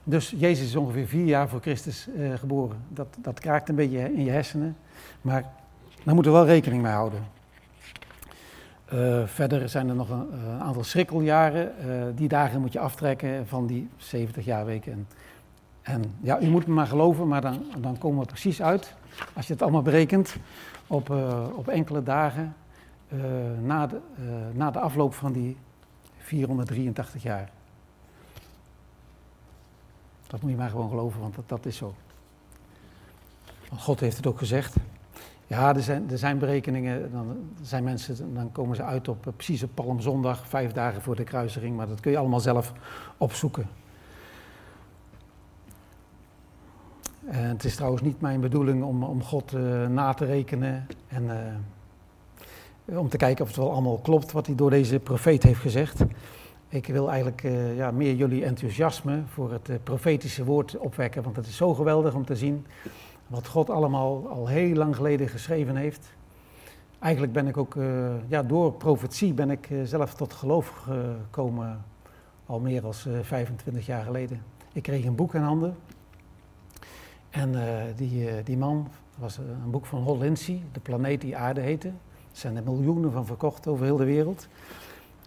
Dus 0.05 0.31
Jezus 0.37 0.67
is 0.67 0.77
ongeveer 0.77 1.07
vier 1.07 1.25
jaar 1.25 1.49
voor 1.49 1.61
Christus 1.61 2.09
uh, 2.09 2.35
geboren. 2.35 2.83
Dat, 2.89 3.17
dat 3.19 3.41
kraakt 3.41 3.69
een 3.69 3.75
beetje 3.75 4.15
in 4.15 4.25
je 4.25 4.31
hersenen, 4.31 4.77
maar 5.21 5.58
daar 6.05 6.15
moeten 6.15 6.33
we 6.33 6.39
wel 6.39 6.47
rekening 6.47 6.83
mee 6.83 6.93
houden. 6.93 7.27
Uh, 8.93 9.27
verder 9.27 9.69
zijn 9.69 9.89
er 9.89 9.95
nog 9.95 10.09
een, 10.11 10.33
een 10.33 10.61
aantal 10.61 10.85
schrikkeljaren. 10.85 11.73
die 12.17 12.29
dagen 12.29 12.61
moet 12.61 12.73
je 12.73 12.79
aftrekken 12.79 13.47
van 13.47 13.67
die 13.67 13.89
70 13.97 14.45
jaarweken. 14.45 14.93
En, 14.93 15.09
en 15.83 16.15
ja, 16.21 16.41
u 16.41 16.49
moet 16.49 16.67
me 16.67 16.75
maar 16.75 16.87
geloven, 16.87 17.29
maar 17.29 17.41
dan, 17.41 17.65
dan 17.79 17.99
komen 17.99 18.21
we 18.21 18.27
precies 18.27 18.63
uit, 18.63 18.95
als 19.35 19.47
je 19.47 19.53
het 19.53 19.63
allemaal 19.63 19.83
berekent, 19.83 20.37
op, 20.87 21.11
op 21.55 21.69
enkele 21.69 22.03
dagen 22.03 22.55
na, 23.63 23.87
de, 23.87 24.01
na 24.53 24.71
de 24.71 24.79
afloop 24.79 25.15
van 25.15 25.33
die 25.33 25.57
483 26.19 27.23
jaar. 27.23 27.51
Dat 30.27 30.41
moet 30.43 30.51
je 30.51 30.57
maar 30.57 30.71
gewoon 30.71 30.89
geloven, 30.89 31.21
want 31.21 31.35
dat, 31.35 31.49
dat 31.49 31.67
is 31.67 31.77
zo. 31.77 31.95
Want 33.69 33.83
God 33.83 34.01
heeft 34.01 34.17
het 34.17 34.27
ook 34.27 34.39
gezegd. 34.39 34.77
Ja, 35.49 35.75
er 35.75 35.83
zijn, 35.83 36.11
er 36.11 36.19
zijn 36.19 36.39
berekeningen, 36.39 37.13
dan 37.13 37.37
zijn 37.63 37.85
mensen, 37.85 38.35
dan 38.35 38.53
komen 38.53 38.77
ze 38.77 38.83
uit 38.83 39.09
op 39.09 39.33
precies 39.37 39.63
op 39.63 39.71
Palmzondag, 39.75 40.47
vijf 40.47 40.73
dagen 40.73 41.03
voor 41.03 41.17
de 41.17 41.25
kruising, 41.25 41.77
maar 41.77 41.89
dat 41.89 42.01
kun 42.01 42.11
je 42.11 42.19
allemaal 42.19 42.41
zelf 42.41 42.73
opzoeken. 43.17 43.67
En 47.27 47.49
het 47.49 47.65
is 47.65 47.75
trouwens 47.75 48.03
niet 48.03 48.21
mijn 48.21 48.41
bedoeling 48.41 48.83
om, 48.83 49.03
om 49.03 49.23
God 49.23 49.53
uh, 49.53 49.87
na 49.87 50.15
te 50.15 50.25
rekenen 50.25 50.87
en 51.09 51.25
uh, 52.85 52.99
om 52.99 53.09
te 53.09 53.17
kijken 53.17 53.43
of 53.43 53.49
het 53.49 53.59
wel 53.59 53.73
allemaal 53.73 53.99
klopt 53.99 54.33
wat 54.33 54.47
hij 54.47 54.55
door 54.55 54.71
deze 54.71 54.99
profeet 54.99 55.43
heeft 55.43 55.61
gezegd. 55.61 56.05
Ik 56.69 56.87
wil 56.87 57.11
eigenlijk 57.11 57.43
ja, 57.77 57.91
meer 57.91 58.15
jullie 58.15 58.45
enthousiasme 58.45 59.23
voor 59.27 59.53
het 59.53 59.85
profetische 59.85 60.45
woord 60.45 60.79
opwekken, 60.79 61.23
want 61.23 61.37
het 61.37 61.47
is 61.47 61.57
zo 61.57 61.75
geweldig 61.75 62.15
om 62.15 62.25
te 62.25 62.37
zien 62.37 62.67
wat 63.29 63.47
God 63.47 63.71
allemaal 63.71 64.29
al 64.29 64.47
heel 64.47 64.75
lang 64.75 64.97
geleden 64.97 65.29
geschreven 65.29 65.77
heeft. 65.77 66.17
Eigenlijk 66.99 67.33
ben 67.33 67.47
ik 67.47 67.57
ook, 67.57 67.77
ja, 68.29 68.43
door 68.43 68.73
profetie 68.73 69.35
ben 69.35 69.51
ik 69.51 69.69
zelf 69.85 70.15
tot 70.15 70.33
geloof 70.33 70.69
gekomen 70.69 71.85
al 72.47 72.61
meer 72.61 72.81
dan 72.81 72.95
25 72.95 73.87
jaar 73.87 74.05
geleden. 74.05 74.43
Ik 74.73 74.83
kreeg 74.83 75.05
een 75.05 75.15
boek 75.15 75.35
in 75.35 75.43
handen, 75.43 75.77
en 77.31 77.55
die, 77.97 78.43
die 78.43 78.57
man, 78.57 78.89
was 79.19 79.39
een 79.39 79.71
boek 79.71 79.87
van 79.87 80.03
Hol 80.03 80.19
De 80.19 80.81
planeet 80.83 81.21
die 81.21 81.37
aarde 81.37 81.61
heette. 81.61 81.89
Er 81.89 81.95
zijn 82.33 82.57
er 82.57 82.63
miljoenen 82.63 83.13
van 83.13 83.27
verkocht 83.27 83.67
over 83.67 83.85
heel 83.85 83.97
de 83.97 84.05
wereld. 84.05 84.49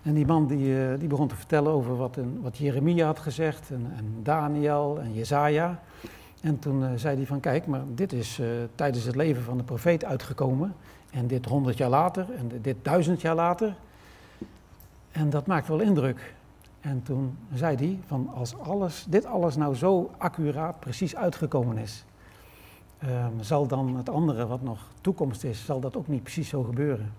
En 0.04 0.14
die 0.14 0.26
man 0.26 0.48
die, 0.48 0.98
die 0.98 1.08
begon 1.08 1.28
te 1.28 1.36
vertellen 1.36 1.72
over 1.72 1.98
wat, 1.98 2.18
een, 2.18 2.40
wat 2.42 2.58
Jeremia 2.58 3.06
had 3.06 3.20
gezegd, 3.20 3.70
en, 3.70 3.92
en 3.98 4.20
Daniel 4.24 5.00
en 5.02 5.14
Jezaja. 5.14 5.80
En 6.41 6.60
toen 6.60 6.99
zei 6.99 7.15
hij 7.15 7.25
van, 7.25 7.39
kijk, 7.39 7.67
maar 7.67 7.82
dit 7.95 8.13
is 8.13 8.41
tijdens 8.75 9.04
het 9.04 9.15
leven 9.15 9.43
van 9.43 9.58
de 9.58 9.63
profeet 9.63 10.06
uitgekomen. 10.06 10.75
En 11.12 11.27
dit 11.27 11.45
honderd 11.45 11.77
jaar 11.77 11.89
later, 11.89 12.25
en 12.36 12.62
dit 12.62 12.75
duizend 12.82 13.21
jaar 13.21 13.36
later. 13.36 13.75
En 15.12 15.30
dat 15.30 15.47
maakt 15.47 15.67
wel 15.67 15.80
indruk. 15.80 16.34
En 16.80 17.04
toen 17.04 17.38
zei 17.54 17.75
hij 17.75 17.99
van 18.06 18.30
als 18.34 18.58
alles, 18.58 19.06
dit 19.10 19.25
alles 19.25 19.56
nou 19.56 19.75
zo 19.75 20.12
accuraat, 20.17 20.80
precies 20.80 21.15
uitgekomen 21.15 21.77
is, 21.77 22.06
um, 23.04 23.43
zal 23.43 23.67
dan 23.67 23.95
het 23.95 24.10
andere 24.10 24.47
wat 24.47 24.62
nog 24.62 24.88
toekomst 25.01 25.43
is, 25.43 25.65
zal 25.65 25.80
dat 25.80 25.95
ook 25.95 26.08
niet 26.08 26.23
precies 26.23 26.49
zo 26.49 26.63
gebeuren. 26.63 27.13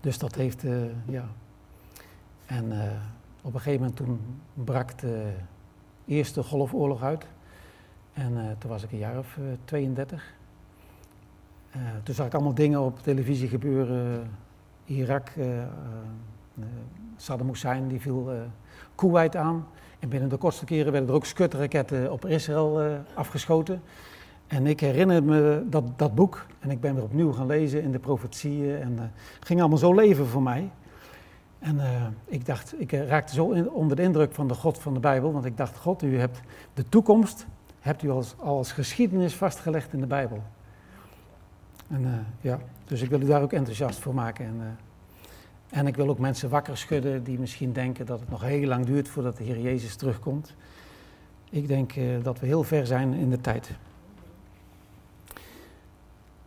Dus 0.00 0.18
dat 0.18 0.34
heeft, 0.34 0.64
uh, 0.64 0.84
ja. 1.06 1.24
En 2.46 2.72
op 3.42 3.54
een 3.54 3.60
gegeven 3.60 3.80
moment 3.80 3.96
toen 3.96 4.20
brak 4.54 4.98
de 4.98 5.32
eerste 6.04 6.42
golfoorlog 6.42 7.02
uit. 7.02 7.26
En 8.16 8.32
uh, 8.32 8.40
toen 8.58 8.70
was 8.70 8.82
ik 8.82 8.92
een 8.92 8.98
jaar 8.98 9.18
of 9.18 9.38
32. 9.64 10.34
toen 12.02 12.14
zag 12.14 12.26
ik 12.26 12.34
allemaal 12.34 12.54
dingen 12.54 12.80
op 12.80 13.02
televisie 13.02 13.48
gebeuren. 13.48 14.30
Irak, 14.84 15.32
Saddam 17.16 17.48
Hussein 17.48 17.88
die 17.88 18.00
viel 18.00 18.32
Kuwait 18.94 19.36
aan. 19.36 19.66
En 19.98 20.08
binnen 20.08 20.28
de 20.28 20.36
kortste 20.36 20.64
keren 20.64 20.92
werden 20.92 21.10
er 21.10 21.14
ook 21.14 21.24
skutraketten 21.24 22.12
op 22.12 22.26
Israël 22.26 23.00
afgeschoten. 23.14 23.82
En 24.46 24.66
ik 24.66 24.80
herinner 24.80 25.22
me 25.22 25.64
dat, 25.68 25.98
dat 25.98 26.14
boek. 26.14 26.46
En 26.58 26.70
ik 26.70 26.80
ben 26.80 26.94
weer 26.94 27.04
opnieuw 27.04 27.32
gaan 27.32 27.46
lezen 27.46 27.82
in 27.82 27.92
de 27.92 27.98
profetieën. 27.98 28.80
En 28.80 28.98
het 29.38 29.46
ging 29.46 29.60
allemaal 29.60 29.78
zo 29.78 29.94
leven 29.94 30.26
voor 30.26 30.42
mij. 30.42 30.70
En 31.58 31.80
ik 32.24 32.46
dacht, 32.46 32.80
ik 32.80 32.92
raakte 32.92 33.34
zo 33.34 33.44
onder 33.72 33.96
de 33.96 34.02
indruk 34.02 34.32
van 34.32 34.48
de 34.48 34.54
God 34.54 34.78
van 34.78 34.94
de 34.94 35.00
Bijbel. 35.00 35.32
Want 35.32 35.44
ik 35.44 35.56
dacht, 35.56 35.76
God, 35.76 36.02
u 36.02 36.18
hebt 36.18 36.40
de 36.74 36.88
toekomst, 36.88 37.46
hebt 37.86 38.02
u 38.02 38.10
als, 38.10 38.34
als 38.38 38.72
geschiedenis 38.72 39.34
vastgelegd 39.34 39.92
in 39.92 40.00
de 40.00 40.06
Bijbel. 40.06 40.42
En 41.88 42.26
ja, 42.40 42.58
dus 42.84 43.02
ik 43.02 43.10
wil 43.10 43.20
u 43.20 43.26
daar 43.26 43.42
ook 43.42 43.52
enthousiast 43.52 43.98
voor 43.98 44.14
maken. 44.14 44.46
En, 44.46 44.78
en 45.68 45.86
ik 45.86 45.96
wil 45.96 46.08
ook 46.08 46.18
mensen 46.18 46.48
wakker 46.48 46.76
schudden 46.76 47.24
die 47.24 47.38
misschien 47.38 47.72
denken 47.72 48.06
dat 48.06 48.20
het 48.20 48.30
nog 48.30 48.42
heel 48.42 48.68
lang 48.68 48.86
duurt 48.86 49.08
voordat 49.08 49.36
de 49.36 49.44
Heer 49.44 49.60
Jezus 49.60 49.96
terugkomt. 49.96 50.54
Ik 51.50 51.68
denk 51.68 51.96
uh, 51.96 52.22
dat 52.22 52.40
we 52.40 52.46
heel 52.46 52.62
ver 52.62 52.86
zijn 52.86 53.14
in 53.14 53.30
de 53.30 53.40
tijd. 53.40 53.70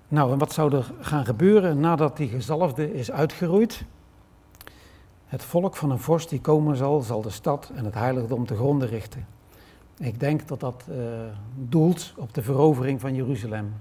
Nou, 0.08 0.32
en 0.32 0.38
wat 0.38 0.54
zou 0.54 0.76
er 0.76 0.92
gaan 1.00 1.26
gebeuren 1.26 1.80
nadat 1.80 2.18
die 2.18 2.28
gezalfde 2.28 2.94
is 2.94 3.12
uitgeroeid? 3.12 3.86
Het 5.26 5.44
volk 5.44 5.76
van 5.76 5.92
een 5.92 6.00
vorst 6.00 6.30
die 6.30 6.42
komen 6.42 6.76
zal, 6.76 7.02
zal 7.02 7.22
de 7.22 7.30
stad 7.30 7.72
en 7.76 7.86
het 7.86 7.94
heiligdom 7.94 8.46
te 8.46 8.56
gronden 8.56 8.88
richten. 8.88 9.26
Ik 10.00 10.20
denk 10.20 10.48
dat 10.48 10.60
dat 10.60 10.86
uh, 10.90 10.96
doelt 11.56 12.14
op 12.18 12.34
de 12.34 12.42
verovering 12.42 13.00
van 13.00 13.16
Jeruzalem 13.16 13.74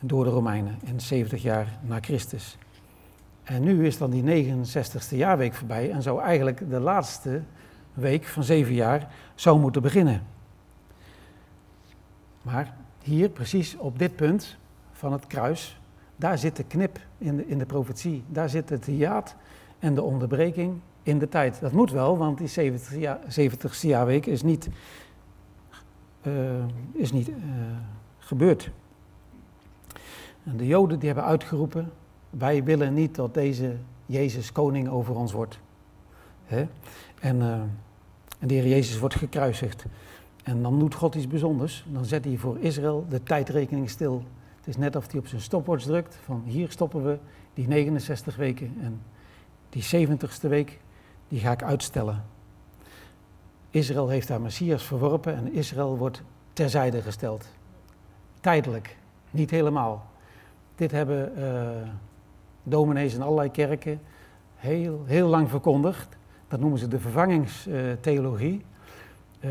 door 0.00 0.24
de 0.24 0.30
Romeinen 0.30 0.78
in 0.84 1.00
70 1.00 1.42
jaar 1.42 1.78
na 1.82 1.98
Christus. 2.00 2.58
En 3.42 3.62
nu 3.62 3.86
is 3.86 3.98
dan 3.98 4.10
die 4.10 4.54
69ste 4.54 5.16
jaarweek 5.16 5.54
voorbij 5.54 5.90
en 5.90 6.02
zou 6.02 6.22
eigenlijk 6.22 6.70
de 6.70 6.80
laatste 6.80 7.42
week 7.94 8.24
van 8.24 8.44
zeven 8.44 8.74
jaar 8.74 9.12
zou 9.34 9.60
moeten 9.60 9.82
beginnen. 9.82 10.22
Maar 12.42 12.74
hier, 13.02 13.28
precies 13.28 13.76
op 13.76 13.98
dit 13.98 14.16
punt 14.16 14.56
van 14.92 15.12
het 15.12 15.26
kruis, 15.26 15.80
daar 16.16 16.38
zit 16.38 16.56
de 16.56 16.64
knip 16.64 16.98
in 17.18 17.36
de, 17.36 17.46
in 17.46 17.58
de 17.58 17.66
profetie. 17.66 18.24
Daar 18.28 18.48
zit 18.48 18.68
het 18.68 18.84
hiaat 18.84 19.36
en 19.78 19.94
de 19.94 20.02
onderbreking 20.02 20.80
in 21.02 21.18
de 21.18 21.28
tijd. 21.28 21.60
Dat 21.60 21.72
moet 21.72 21.90
wel, 21.90 22.18
want 22.18 22.38
die 22.38 22.48
70, 22.48 22.96
jaar, 22.96 23.18
70ste 23.40 23.80
jaarweek 23.80 24.26
is 24.26 24.42
niet, 24.42 24.68
is 26.92 27.12
niet 27.12 27.28
uh, 27.28 27.34
gebeurd. 28.18 28.70
En 30.44 30.56
de 30.56 30.66
Joden 30.66 30.98
die 30.98 31.06
hebben 31.08 31.26
uitgeroepen, 31.26 31.92
wij 32.30 32.64
willen 32.64 32.94
niet 32.94 33.14
dat 33.14 33.34
deze 33.34 33.76
Jezus 34.06 34.52
koning 34.52 34.88
over 34.88 35.14
ons 35.14 35.32
wordt. 35.32 35.58
Hè? 36.44 36.66
En, 37.20 37.36
uh, 37.36 37.52
en 38.38 38.48
de 38.48 38.54
Heer 38.54 38.68
Jezus 38.68 38.98
wordt 38.98 39.14
gekruisigd. 39.14 39.84
En 40.42 40.62
dan 40.62 40.78
doet 40.78 40.94
God 40.94 41.14
iets 41.14 41.26
bijzonders. 41.26 41.84
Dan 41.88 42.04
zet 42.04 42.24
hij 42.24 42.36
voor 42.36 42.58
Israël 42.58 43.06
de 43.08 43.22
tijdrekening 43.22 43.90
stil. 43.90 44.22
Het 44.56 44.66
is 44.66 44.76
net 44.76 44.96
of 44.96 45.10
hij 45.10 45.20
op 45.20 45.26
zijn 45.26 45.40
stopwatch 45.40 45.84
drukt. 45.84 46.18
Van 46.24 46.42
hier 46.46 46.70
stoppen 46.70 47.04
we 47.04 47.18
die 47.54 47.68
69 47.68 48.36
weken. 48.36 48.76
En 48.80 49.02
die 49.68 50.08
70ste 50.08 50.48
week, 50.48 50.80
die 51.28 51.40
ga 51.40 51.52
ik 51.52 51.62
uitstellen. 51.62 52.24
Israël 53.74 54.08
heeft 54.08 54.28
haar 54.28 54.40
Messias 54.40 54.82
verworpen 54.82 55.36
en 55.36 55.52
Israël 55.52 55.96
wordt 55.96 56.22
terzijde 56.52 57.02
gesteld. 57.02 57.48
Tijdelijk, 58.40 58.96
niet 59.30 59.50
helemaal. 59.50 60.06
Dit 60.74 60.90
hebben 60.90 61.32
uh, 61.38 61.68
dominees 62.62 63.14
in 63.14 63.22
allerlei 63.22 63.50
kerken 63.50 64.00
heel, 64.54 65.02
heel 65.06 65.28
lang 65.28 65.50
verkondigd. 65.50 66.16
Dat 66.48 66.60
noemen 66.60 66.78
ze 66.78 66.88
de 66.88 66.98
vervangingstheologie. 66.98 68.64
Uh, 69.40 69.50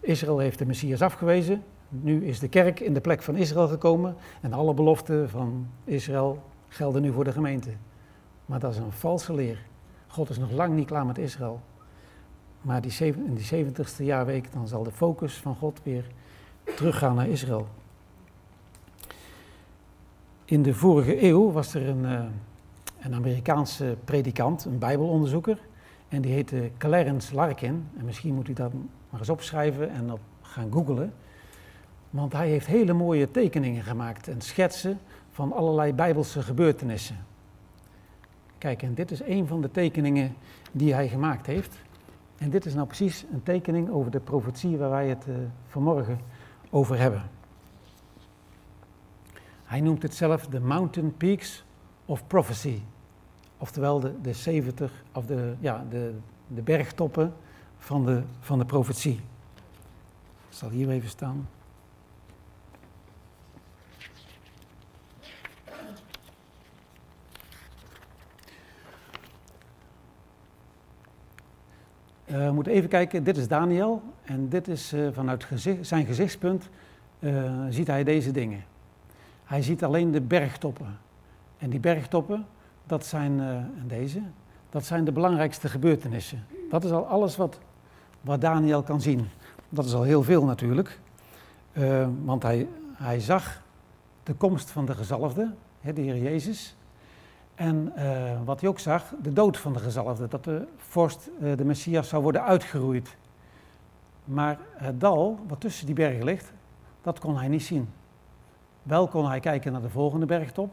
Israël 0.00 0.38
heeft 0.38 0.58
de 0.58 0.66
Messias 0.66 1.02
afgewezen. 1.02 1.62
Nu 1.88 2.26
is 2.26 2.38
de 2.38 2.48
kerk 2.48 2.80
in 2.80 2.94
de 2.94 3.00
plek 3.00 3.22
van 3.22 3.36
Israël 3.36 3.68
gekomen. 3.68 4.16
En 4.40 4.52
alle 4.52 4.74
beloften 4.74 5.30
van 5.30 5.66
Israël 5.84 6.42
gelden 6.68 7.02
nu 7.02 7.12
voor 7.12 7.24
de 7.24 7.32
gemeente. 7.32 7.70
Maar 8.46 8.58
dat 8.58 8.72
is 8.72 8.78
een 8.78 8.92
valse 8.92 9.34
leer. 9.34 9.58
God 10.06 10.30
is 10.30 10.38
nog 10.38 10.50
lang 10.50 10.74
niet 10.74 10.86
klaar 10.86 11.06
met 11.06 11.18
Israël. 11.18 11.60
Maar 12.66 12.80
die, 12.80 13.06
in 13.06 13.34
die 13.34 13.64
70ste 13.64 14.04
jaarweek 14.04 14.52
dan 14.52 14.68
zal 14.68 14.82
de 14.82 14.90
focus 14.92 15.34
van 15.34 15.54
God 15.54 15.80
weer 15.82 16.04
teruggaan 16.76 17.14
naar 17.14 17.28
Israël. 17.28 17.66
In 20.44 20.62
de 20.62 20.74
vorige 20.74 21.22
eeuw 21.22 21.52
was 21.52 21.74
er 21.74 21.88
een, 21.88 22.04
uh, 22.04 22.24
een 23.00 23.14
Amerikaanse 23.14 23.96
predikant, 24.04 24.64
een 24.64 24.78
bijbelonderzoeker. 24.78 25.58
En 26.08 26.22
die 26.22 26.32
heette 26.32 26.70
Clarence 26.78 27.34
Larkin. 27.34 27.88
En 27.98 28.04
misschien 28.04 28.34
moet 28.34 28.48
u 28.48 28.52
dat 28.52 28.72
maar 29.10 29.20
eens 29.20 29.28
opschrijven 29.28 29.90
en 29.90 30.12
op 30.12 30.20
gaan 30.40 30.72
googlen. 30.72 31.12
Want 32.10 32.32
hij 32.32 32.48
heeft 32.48 32.66
hele 32.66 32.92
mooie 32.92 33.30
tekeningen 33.30 33.82
gemaakt 33.82 34.28
en 34.28 34.40
schetsen 34.40 34.98
van 35.30 35.52
allerlei 35.52 35.92
bijbelse 35.92 36.42
gebeurtenissen. 36.42 37.16
Kijk, 38.58 38.82
en 38.82 38.94
dit 38.94 39.10
is 39.10 39.22
een 39.22 39.46
van 39.46 39.60
de 39.60 39.70
tekeningen 39.70 40.34
die 40.72 40.94
hij 40.94 41.08
gemaakt 41.08 41.46
heeft. 41.46 41.84
En 42.38 42.50
dit 42.50 42.66
is 42.66 42.74
nou 42.74 42.86
precies 42.86 43.24
een 43.32 43.42
tekening 43.42 43.90
over 43.90 44.10
de 44.10 44.20
profetie 44.20 44.76
waar 44.76 44.90
wij 44.90 45.08
het 45.08 45.26
uh, 45.28 45.34
vanmorgen 45.66 46.18
over 46.70 46.98
hebben. 46.98 47.22
Hij 49.64 49.80
noemt 49.80 50.02
het 50.02 50.14
zelf 50.14 50.46
de 50.46 50.60
Mountain 50.60 51.16
Peaks 51.16 51.64
of 52.04 52.26
Prophecy. 52.26 52.80
Oftewel 53.58 54.00
de, 54.00 54.20
de 54.20 54.32
70, 54.32 55.04
of 55.12 55.26
de, 55.26 55.54
ja, 55.58 55.84
de, 55.90 56.14
de 56.46 56.62
bergtoppen 56.62 57.34
van 57.78 58.04
de, 58.04 58.22
van 58.40 58.58
de 58.58 58.64
profetie. 58.64 59.20
Ik 60.48 60.62
zal 60.62 60.70
hier 60.70 60.88
even 60.88 61.08
staan. 61.08 61.48
Uh, 72.30 72.46
we 72.46 72.52
moeten 72.52 72.72
even 72.72 72.88
kijken, 72.88 73.24
dit 73.24 73.36
is 73.36 73.48
Daniel 73.48 74.02
en 74.24 74.48
dit 74.48 74.68
is 74.68 74.92
uh, 74.92 75.08
vanuit 75.12 75.46
zijn 75.80 76.06
gezichtspunt 76.06 76.68
uh, 77.18 77.52
ziet 77.68 77.86
hij 77.86 78.04
deze 78.04 78.30
dingen. 78.30 78.64
Hij 79.44 79.62
ziet 79.62 79.84
alleen 79.84 80.10
de 80.10 80.20
bergtoppen. 80.20 80.98
En 81.58 81.70
die 81.70 81.80
bergtoppen, 81.80 82.46
dat 82.86 83.06
zijn, 83.06 83.40
en 83.40 83.84
deze, 83.86 84.20
dat 84.70 84.84
zijn 84.84 85.04
de 85.04 85.12
belangrijkste 85.12 85.68
gebeurtenissen. 85.68 86.44
Dat 86.70 86.84
is 86.84 86.90
al 86.90 87.06
alles 87.06 87.36
wat, 87.36 87.58
wat 88.20 88.40
Daniel 88.40 88.82
kan 88.82 89.00
zien. 89.00 89.28
Dat 89.68 89.84
is 89.84 89.94
al 89.94 90.02
heel 90.02 90.22
veel 90.22 90.44
natuurlijk, 90.44 91.00
want 92.24 92.42
hij, 92.42 92.68
hij 92.92 93.20
zag 93.20 93.62
de 94.22 94.34
komst 94.34 94.70
van 94.70 94.84
de 94.84 94.94
gezalfde, 94.94 95.52
hè, 95.80 95.92
de 95.92 96.00
Heer 96.00 96.18
Jezus. 96.18 96.75
En 97.56 97.92
uh, 97.96 98.32
wat 98.44 98.60
hij 98.60 98.68
ook 98.68 98.78
zag, 98.78 99.12
de 99.22 99.32
dood 99.32 99.58
van 99.58 99.72
de 99.72 99.78
gezalfde, 99.78 100.28
dat 100.28 100.44
de 100.44 100.66
vorst, 100.76 101.30
uh, 101.40 101.56
de 101.56 101.64
Messias, 101.64 102.08
zou 102.08 102.22
worden 102.22 102.42
uitgeroeid. 102.42 103.16
Maar 104.24 104.58
het 104.72 105.00
dal, 105.00 105.38
wat 105.48 105.60
tussen 105.60 105.86
die 105.86 105.94
bergen 105.94 106.24
ligt, 106.24 106.52
dat 107.02 107.18
kon 107.18 107.36
hij 107.36 107.48
niet 107.48 107.62
zien. 107.62 107.88
Wel 108.82 109.08
kon 109.08 109.28
hij 109.28 109.40
kijken 109.40 109.72
naar 109.72 109.82
de 109.82 109.88
volgende 109.88 110.26
bergtop. 110.26 110.70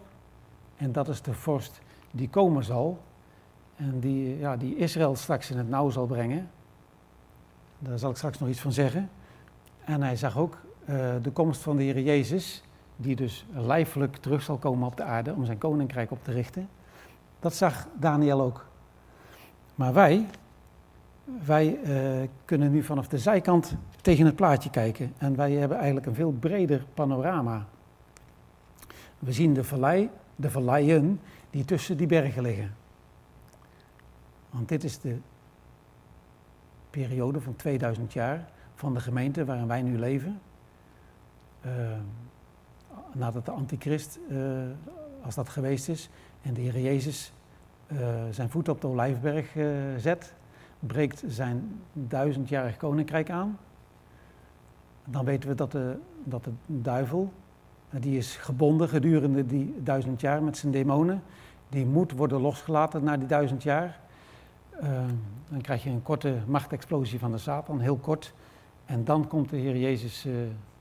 En 0.77 0.91
dat 0.91 1.07
is 1.07 1.21
de 1.21 1.33
vorst 1.33 1.81
die 2.11 2.29
komen 2.29 2.63
zal. 2.63 2.99
En 3.75 3.99
die, 3.99 4.37
ja, 4.37 4.57
die 4.57 4.75
Israël 4.75 5.15
straks 5.15 5.51
in 5.51 5.57
het 5.57 5.69
nauw 5.69 5.89
zal 5.89 6.05
brengen. 6.05 6.49
Daar 7.79 7.99
zal 7.99 8.09
ik 8.09 8.15
straks 8.15 8.39
nog 8.39 8.49
iets 8.49 8.61
van 8.61 8.71
zeggen. 8.71 9.09
En 9.85 10.01
hij 10.01 10.15
zag 10.15 10.37
ook 10.37 10.57
uh, 10.85 11.13
de 11.21 11.31
komst 11.31 11.61
van 11.61 11.77
de 11.77 11.83
Heer 11.83 11.99
Jezus 11.99 12.63
die 13.03 13.15
dus 13.15 13.45
lijfelijk 13.51 14.15
terug 14.15 14.41
zal 14.41 14.57
komen 14.57 14.87
op 14.87 14.97
de 14.97 15.03
aarde 15.03 15.33
om 15.33 15.45
zijn 15.45 15.57
koninkrijk 15.57 16.11
op 16.11 16.23
te 16.23 16.31
richten. 16.31 16.69
Dat 17.39 17.53
zag 17.53 17.87
Daniel 17.99 18.41
ook. 18.41 18.65
Maar 19.75 19.93
wij, 19.93 20.25
wij 21.45 21.79
uh, 21.83 22.27
kunnen 22.45 22.71
nu 22.71 22.83
vanaf 22.83 23.07
de 23.07 23.17
zijkant 23.17 23.75
tegen 24.01 24.25
het 24.25 24.35
plaatje 24.35 24.69
kijken. 24.69 25.13
En 25.17 25.35
wij 25.35 25.51
hebben 25.51 25.77
eigenlijk 25.77 26.05
een 26.05 26.15
veel 26.15 26.31
breder 26.31 26.85
panorama. 26.93 27.65
We 29.19 29.31
zien 29.31 29.53
de, 29.53 29.63
vallei, 29.63 30.09
de 30.35 30.51
valleien 30.51 31.19
die 31.49 31.65
tussen 31.65 31.97
die 31.97 32.07
bergen 32.07 32.41
liggen. 32.41 32.75
Want 34.49 34.69
dit 34.69 34.83
is 34.83 34.99
de 34.99 35.17
periode 36.89 37.41
van 37.41 37.55
2000 37.55 38.13
jaar 38.13 38.49
van 38.75 38.93
de 38.93 38.99
gemeente 38.99 39.45
waarin 39.45 39.67
wij 39.67 39.81
nu 39.81 39.97
leven. 39.97 40.39
Uh, 41.65 41.71
nadat 43.15 43.45
de 43.45 43.51
antichrist, 43.51 44.19
uh, 44.29 44.39
als 45.21 45.35
dat 45.35 45.49
geweest 45.49 45.89
is, 45.89 46.09
en 46.41 46.53
de 46.53 46.61
Heer 46.61 46.79
Jezus 46.79 47.33
uh, 47.87 47.97
zijn 48.31 48.49
voet 48.49 48.69
op 48.69 48.81
de 48.81 48.87
Olijfberg 48.87 49.55
uh, 49.55 49.67
zet, 49.97 50.33
breekt 50.79 51.23
zijn 51.27 51.81
duizendjarig 51.93 52.77
koninkrijk 52.77 53.29
aan. 53.29 53.57
Dan 55.05 55.25
weten 55.25 55.49
we 55.49 55.55
dat 55.55 55.71
de, 55.71 55.97
dat 56.23 56.43
de 56.43 56.51
duivel, 56.65 57.33
die 57.89 58.17
is 58.17 58.35
gebonden 58.35 58.89
gedurende 58.89 59.45
die 59.45 59.75
duizend 59.83 60.21
jaar 60.21 60.43
met 60.43 60.57
zijn 60.57 60.71
demonen, 60.71 61.23
die 61.69 61.85
moet 61.85 62.11
worden 62.11 62.41
losgelaten 62.41 63.03
na 63.03 63.17
die 63.17 63.27
duizend 63.27 63.63
jaar. 63.63 63.99
dan 65.49 65.61
krijg 65.61 65.83
je 65.83 65.89
een 65.89 66.03
korte 66.03 66.37
machtexplosie 66.47 67.19
van 67.19 67.31
de 67.31 67.37
Satan, 67.37 67.79
heel 67.79 67.97
kort. 67.97 68.33
En 68.85 69.03
dan 69.03 69.27
komt 69.27 69.49
de 69.49 69.57
Heer 69.57 69.77
Jezus 69.77 70.27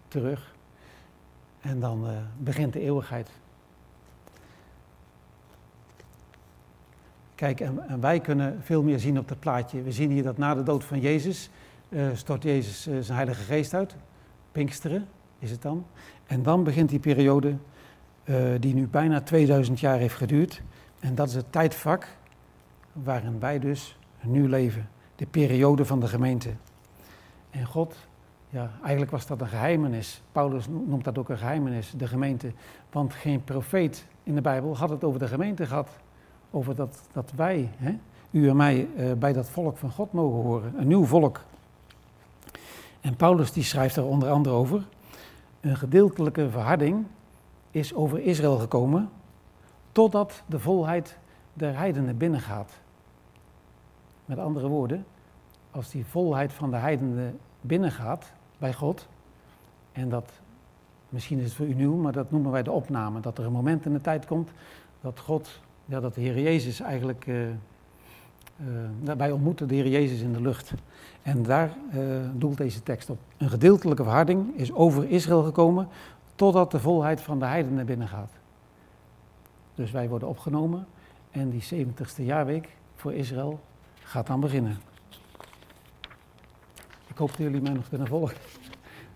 terug. 0.08 0.54
En 1.62 1.81
dan 1.81 2.07
uh, 2.07 2.11
begint 2.38 2.72
de 2.72 2.81
eeuwigheid. 2.81 3.31
Kijk, 7.35 7.61
en, 7.61 8.01
wij 8.01 8.20
kunnen 8.20 8.62
veel 8.62 8.83
meer 8.83 8.98
zien 8.98 9.18
op 9.18 9.29
het 9.29 9.40
plaatje. 9.40 9.83
We 9.83 9.92
zien 9.92 10.11
hier 10.11 10.22
dat 10.22 10.38
na 10.38 10.55
de 10.55 10.62
dood 10.62 10.85
van 10.85 11.01
Jezus 11.01 11.51
uh, 11.88 12.07
stort 12.14 12.42
Jezus 12.42 12.87
uh, 12.87 12.94
zijn 13.01 13.16
Heilige 13.16 13.42
Geest 13.42 13.75
uit. 13.75 13.96
Pinksteren 14.53 15.09
is 15.38 15.51
het 15.51 15.62
dan. 15.62 15.87
En 16.27 16.42
dan 16.42 16.64
begint 16.64 16.88
die 16.88 16.98
periode 16.98 17.57
die 18.61 18.75
nu 18.75 18.87
bijna 18.87 19.20
2000 19.20 19.81
jaar 19.81 19.98
heeft 19.98 20.14
geduurd. 20.14 20.62
En 21.01 21.14
dat 21.14 21.29
is 21.29 21.35
het 21.35 21.53
tijdvak 21.53 22.16
waarin 22.92 23.40
wij 23.40 23.59
dus 23.59 23.98
nu 24.20 24.48
leven. 24.48 24.88
De 25.16 25.27
periode 25.27 25.85
van 25.85 26.01
de 26.01 26.09
gemeente. 26.09 26.51
En 27.51 27.66
God 27.66 27.96
ja, 28.52 28.70
eigenlijk 28.80 29.10
was 29.10 29.26
dat 29.26 29.40
een 29.40 29.48
geheimenis. 29.48 30.22
Paulus 30.32 30.68
noemt 30.68 31.04
dat 31.04 31.18
ook 31.18 31.28
een 31.28 31.38
geheimenis, 31.38 31.92
de 31.96 32.06
gemeente. 32.06 32.52
Want 32.90 33.14
geen 33.14 33.44
profeet 33.44 34.06
in 34.22 34.34
de 34.34 34.40
Bijbel 34.40 34.76
had 34.76 34.90
het 34.90 35.04
over 35.04 35.18
de 35.18 35.26
gemeente 35.26 35.66
gehad. 35.66 35.88
Over 36.50 36.74
dat, 36.74 37.08
dat 37.12 37.32
wij, 37.36 37.70
hè, 37.76 37.98
u 38.30 38.48
en 38.48 38.56
mij, 38.56 38.88
uh, 38.96 39.12
bij 39.12 39.32
dat 39.32 39.48
volk 39.48 39.76
van 39.76 39.90
God 39.90 40.12
mogen 40.12 40.42
horen. 40.42 40.74
Een 40.76 40.86
nieuw 40.86 41.04
volk. 41.04 41.40
En 43.00 43.16
Paulus 43.16 43.52
die 43.52 43.62
schrijft 43.62 43.96
er 43.96 44.04
onder 44.04 44.30
andere 44.30 44.54
over. 44.54 44.86
Een 45.60 45.76
gedeeltelijke 45.76 46.50
verharding 46.50 47.06
is 47.70 47.94
over 47.94 48.20
Israël 48.20 48.58
gekomen. 48.58 49.10
Totdat 49.92 50.42
de 50.46 50.58
volheid 50.58 51.18
der 51.52 51.77
heidenen 51.77 52.16
binnengaat. 52.16 52.81
Met 54.24 54.38
andere 54.38 54.68
woorden, 54.68 55.04
als 55.70 55.90
die 55.90 56.06
volheid 56.06 56.52
van 56.52 56.70
de 56.70 56.77
heidenen 56.77 57.38
binnengaat, 57.60 58.33
bij 58.63 58.73
God. 58.73 59.08
En 59.92 60.08
dat, 60.08 60.31
misschien 61.08 61.38
is 61.38 61.44
het 61.44 61.54
voor 61.54 61.67
u 61.67 61.75
nieuw, 61.75 61.96
maar 61.96 62.13
dat 62.13 62.31
noemen 62.31 62.50
wij 62.50 62.63
de 62.63 62.71
opname. 62.71 63.21
Dat 63.21 63.38
er 63.38 63.44
een 63.44 63.52
moment 63.52 63.85
in 63.87 63.92
de 63.92 64.00
tijd 64.00 64.27
komt 64.27 64.50
dat 65.00 65.21
God, 65.21 65.60
ja, 65.85 66.00
dat 66.00 66.15
de 66.15 66.21
Heer 66.21 66.40
Jezus 66.40 66.81
eigenlijk, 66.81 67.27
uh, 67.27 67.48
uh, 67.48 67.54
wij 69.17 69.31
ontmoeten 69.31 69.69
de 69.69 69.75
Heer 69.75 69.88
Jezus 69.88 70.21
in 70.21 70.33
de 70.33 70.40
lucht. 70.40 70.73
En 71.23 71.42
daar 71.42 71.77
uh, 71.94 72.00
doelt 72.35 72.56
deze 72.56 72.83
tekst 72.83 73.10
op. 73.10 73.19
Een 73.37 73.50
gedeeltelijke 73.50 74.02
verharding 74.02 74.56
is 74.56 74.73
over 74.73 75.10
Israël 75.10 75.42
gekomen 75.42 75.88
totdat 76.35 76.71
de 76.71 76.81
volheid 76.81 77.21
van 77.21 77.38
de 77.38 77.44
heidenen 77.44 77.87
binnengaat. 77.87 78.33
Dus 79.75 79.90
wij 79.90 80.08
worden 80.08 80.29
opgenomen 80.29 80.87
en 81.31 81.50
die 81.50 81.87
70ste 81.87 82.25
jaarweek 82.25 82.69
voor 82.94 83.15
Israël 83.15 83.60
gaat 84.02 84.27
dan 84.27 84.40
beginnen. 84.40 84.91
Ik 87.13 87.19
hoop 87.19 87.29
dat 87.29 87.37
jullie 87.37 87.60
mij 87.60 87.73
nog 87.73 87.88
kunnen 87.88 88.06
volgen. 88.06 88.37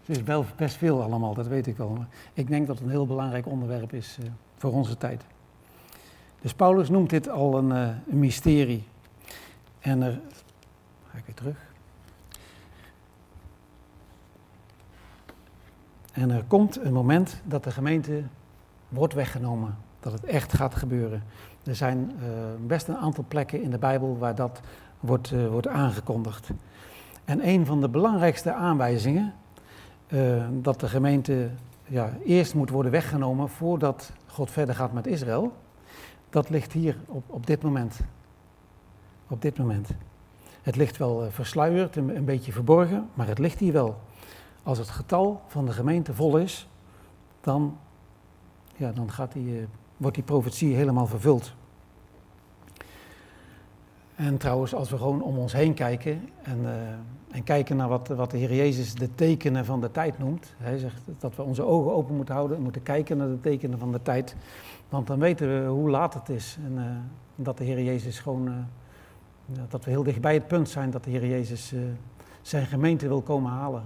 Het 0.04 0.16
is 0.16 0.44
best 0.56 0.76
veel 0.76 1.02
allemaal, 1.02 1.34
dat 1.34 1.46
weet 1.46 1.66
ik 1.66 1.76
wel. 1.76 1.88
Maar 1.88 2.06
ik 2.32 2.48
denk 2.48 2.66
dat 2.66 2.76
het 2.76 2.84
een 2.84 2.90
heel 2.90 3.06
belangrijk 3.06 3.46
onderwerp 3.46 3.92
is 3.92 4.18
eh, 4.20 4.28
voor 4.56 4.72
onze 4.72 4.96
tijd. 4.96 5.24
Dus 6.40 6.54
Paulus 6.54 6.88
noemt 6.88 7.10
dit 7.10 7.28
al 7.28 7.58
een, 7.58 7.72
eh, 7.72 7.88
een 8.10 8.18
mysterie. 8.18 8.84
En 9.78 10.02
er. 10.02 10.20
Ga 11.10 11.18
ik 11.18 11.24
weer 11.26 11.34
terug. 11.34 11.56
En 16.12 16.30
er 16.30 16.44
komt 16.44 16.84
een 16.84 16.92
moment 16.92 17.40
dat 17.44 17.64
de 17.64 17.70
gemeente 17.70 18.22
wordt 18.88 19.14
weggenomen. 19.14 19.76
Dat 20.00 20.12
het 20.12 20.24
echt 20.24 20.52
gaat 20.52 20.74
gebeuren. 20.74 21.22
Er 21.64 21.74
zijn 21.74 22.12
eh, 22.20 22.26
best 22.66 22.88
een 22.88 22.96
aantal 22.96 23.24
plekken 23.28 23.62
in 23.62 23.70
de 23.70 23.78
Bijbel 23.78 24.18
waar 24.18 24.34
dat 24.34 24.60
wordt, 25.00 25.30
wordt 25.50 25.68
aangekondigd. 25.68 26.50
En 27.26 27.48
een 27.48 27.66
van 27.66 27.80
de 27.80 27.88
belangrijkste 27.88 28.52
aanwijzingen 28.52 29.34
uh, 30.08 30.46
dat 30.52 30.80
de 30.80 30.88
gemeente 30.88 31.50
ja, 31.84 32.16
eerst 32.24 32.54
moet 32.54 32.70
worden 32.70 32.92
weggenomen 32.92 33.48
voordat 33.48 34.12
God 34.26 34.50
verder 34.50 34.74
gaat 34.74 34.92
met 34.92 35.06
Israël, 35.06 35.52
dat 36.30 36.50
ligt 36.50 36.72
hier 36.72 36.96
op, 37.06 37.24
op 37.26 37.46
dit 37.46 37.62
moment. 37.62 38.00
Op 39.28 39.42
dit 39.42 39.58
moment. 39.58 39.90
Het 40.62 40.76
ligt 40.76 40.96
wel 40.96 41.30
versluierd, 41.30 41.96
een, 41.96 42.24
beetje 42.24 42.52
verborgen, 42.52 43.08
maar 43.14 43.26
het 43.26 43.38
ligt 43.38 43.58
hier 43.58 43.72
wel. 43.72 43.98
Als 44.62 44.78
het 44.78 44.88
getal 44.88 45.42
van 45.46 45.66
de 45.66 45.72
gemeente 45.72 46.14
vol 46.14 46.38
is, 46.38 46.68
dan, 47.40 47.78
ja, 48.76 48.92
dan 48.92 49.10
gaat 49.10 49.32
die, 49.32 49.66
wordt 49.96 50.14
die 50.16 50.24
profetie 50.24 50.74
helemaal 50.74 51.06
vervuld. 51.06 51.54
En 54.16 54.36
trouwens, 54.36 54.74
als 54.74 54.90
we 54.90 54.96
gewoon 54.96 55.22
om 55.22 55.38
ons 55.38 55.52
heen 55.52 55.74
kijken 55.74 56.28
en, 56.42 56.58
uh, 56.62 56.70
en 57.30 57.44
kijken 57.44 57.76
naar 57.76 57.88
wat, 57.88 58.08
wat 58.08 58.30
de 58.30 58.36
Heer 58.36 58.54
Jezus 58.54 58.94
de 58.94 59.14
tekenen 59.14 59.64
van 59.64 59.80
de 59.80 59.90
tijd 59.90 60.18
noemt. 60.18 60.54
Hij 60.56 60.78
zegt 60.78 61.02
dat 61.18 61.36
we 61.36 61.42
onze 61.42 61.62
ogen 61.62 61.94
open 61.94 62.16
moeten 62.16 62.34
houden 62.34 62.56
en 62.56 62.62
moeten 62.62 62.82
kijken 62.82 63.16
naar 63.16 63.28
de 63.28 63.40
tekenen 63.40 63.78
van 63.78 63.92
de 63.92 64.02
tijd. 64.02 64.36
Want 64.88 65.06
dan 65.06 65.18
weten 65.18 65.62
we 65.62 65.68
hoe 65.68 65.90
laat 65.90 66.14
het 66.14 66.28
is. 66.28 66.58
En 66.64 66.72
uh, 66.72 66.84
dat 67.34 67.58
de 67.58 67.64
Heer 67.64 67.82
Jezus 67.82 68.18
gewoon, 68.18 68.48
uh, 68.48 68.54
dat 69.68 69.84
we 69.84 69.90
heel 69.90 70.02
dicht 70.02 70.20
bij 70.20 70.34
het 70.34 70.48
punt 70.48 70.68
zijn 70.68 70.90
dat 70.90 71.04
de 71.04 71.10
Heer 71.10 71.26
Jezus 71.26 71.74
zijn 72.42 72.66
gemeente 72.66 73.08
wil 73.08 73.22
komen 73.22 73.50
halen. 73.50 73.82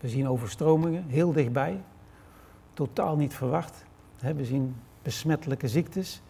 We 0.00 0.08
zien 0.08 0.28
overstromingen, 0.28 1.04
heel 1.06 1.32
dichtbij, 1.32 1.80
totaal 2.72 3.16
niet 3.16 3.34
verwacht. 3.34 3.84
We 4.18 4.44
zien 4.44 4.76
besmettelijke 5.02 5.68
ziektes. 5.68 6.22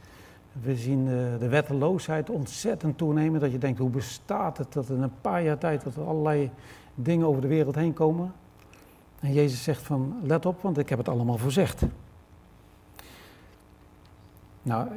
We 0.52 0.76
zien 0.76 1.04
de 1.38 1.48
wetteloosheid 1.48 2.30
ontzettend 2.30 2.98
toenemen. 2.98 3.40
Dat 3.40 3.52
je 3.52 3.58
denkt, 3.58 3.78
hoe 3.78 3.90
bestaat 3.90 4.58
het 4.58 4.72
dat 4.72 4.88
in 4.88 5.02
een 5.02 5.20
paar 5.20 5.42
jaar 5.42 5.58
tijd 5.58 5.84
dat 5.84 5.96
er 5.96 6.04
allerlei 6.04 6.50
dingen 6.94 7.26
over 7.26 7.40
de 7.40 7.48
wereld 7.48 7.74
heen 7.74 7.92
komen. 7.92 8.32
En 9.20 9.32
Jezus 9.32 9.62
zegt 9.62 9.82
van, 9.82 10.16
let 10.22 10.46
op, 10.46 10.62
want 10.62 10.78
ik 10.78 10.88
heb 10.88 10.98
het 10.98 11.08
allemaal 11.08 11.38
voorzegd. 11.38 11.82
Nou, 14.62 14.88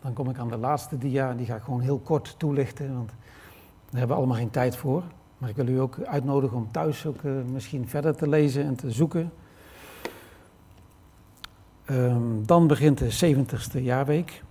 dan 0.00 0.12
kom 0.12 0.30
ik 0.30 0.38
aan 0.38 0.48
de 0.48 0.56
laatste 0.56 0.98
dia, 0.98 1.34
die 1.34 1.46
ga 1.46 1.56
ik 1.56 1.62
gewoon 1.62 1.80
heel 1.80 1.98
kort 1.98 2.34
toelichten, 2.38 2.94
want 2.94 3.08
daar 3.08 3.98
hebben 3.98 4.08
we 4.08 4.14
allemaal 4.14 4.36
geen 4.36 4.50
tijd 4.50 4.76
voor. 4.76 5.02
Maar 5.38 5.48
ik 5.48 5.56
wil 5.56 5.68
u 5.68 5.80
ook 5.80 5.98
uitnodigen 6.04 6.56
om 6.56 6.68
thuis 6.70 7.06
ook 7.06 7.22
uh, 7.22 7.32
misschien 7.52 7.88
verder 7.88 8.16
te 8.16 8.28
lezen 8.28 8.64
en 8.64 8.74
te 8.74 8.90
zoeken. 8.90 9.32
Um, 11.90 12.46
dan 12.46 12.66
begint 12.66 12.98
de 12.98 13.36
70ste 13.36 13.82
jaarweek. 13.82 14.42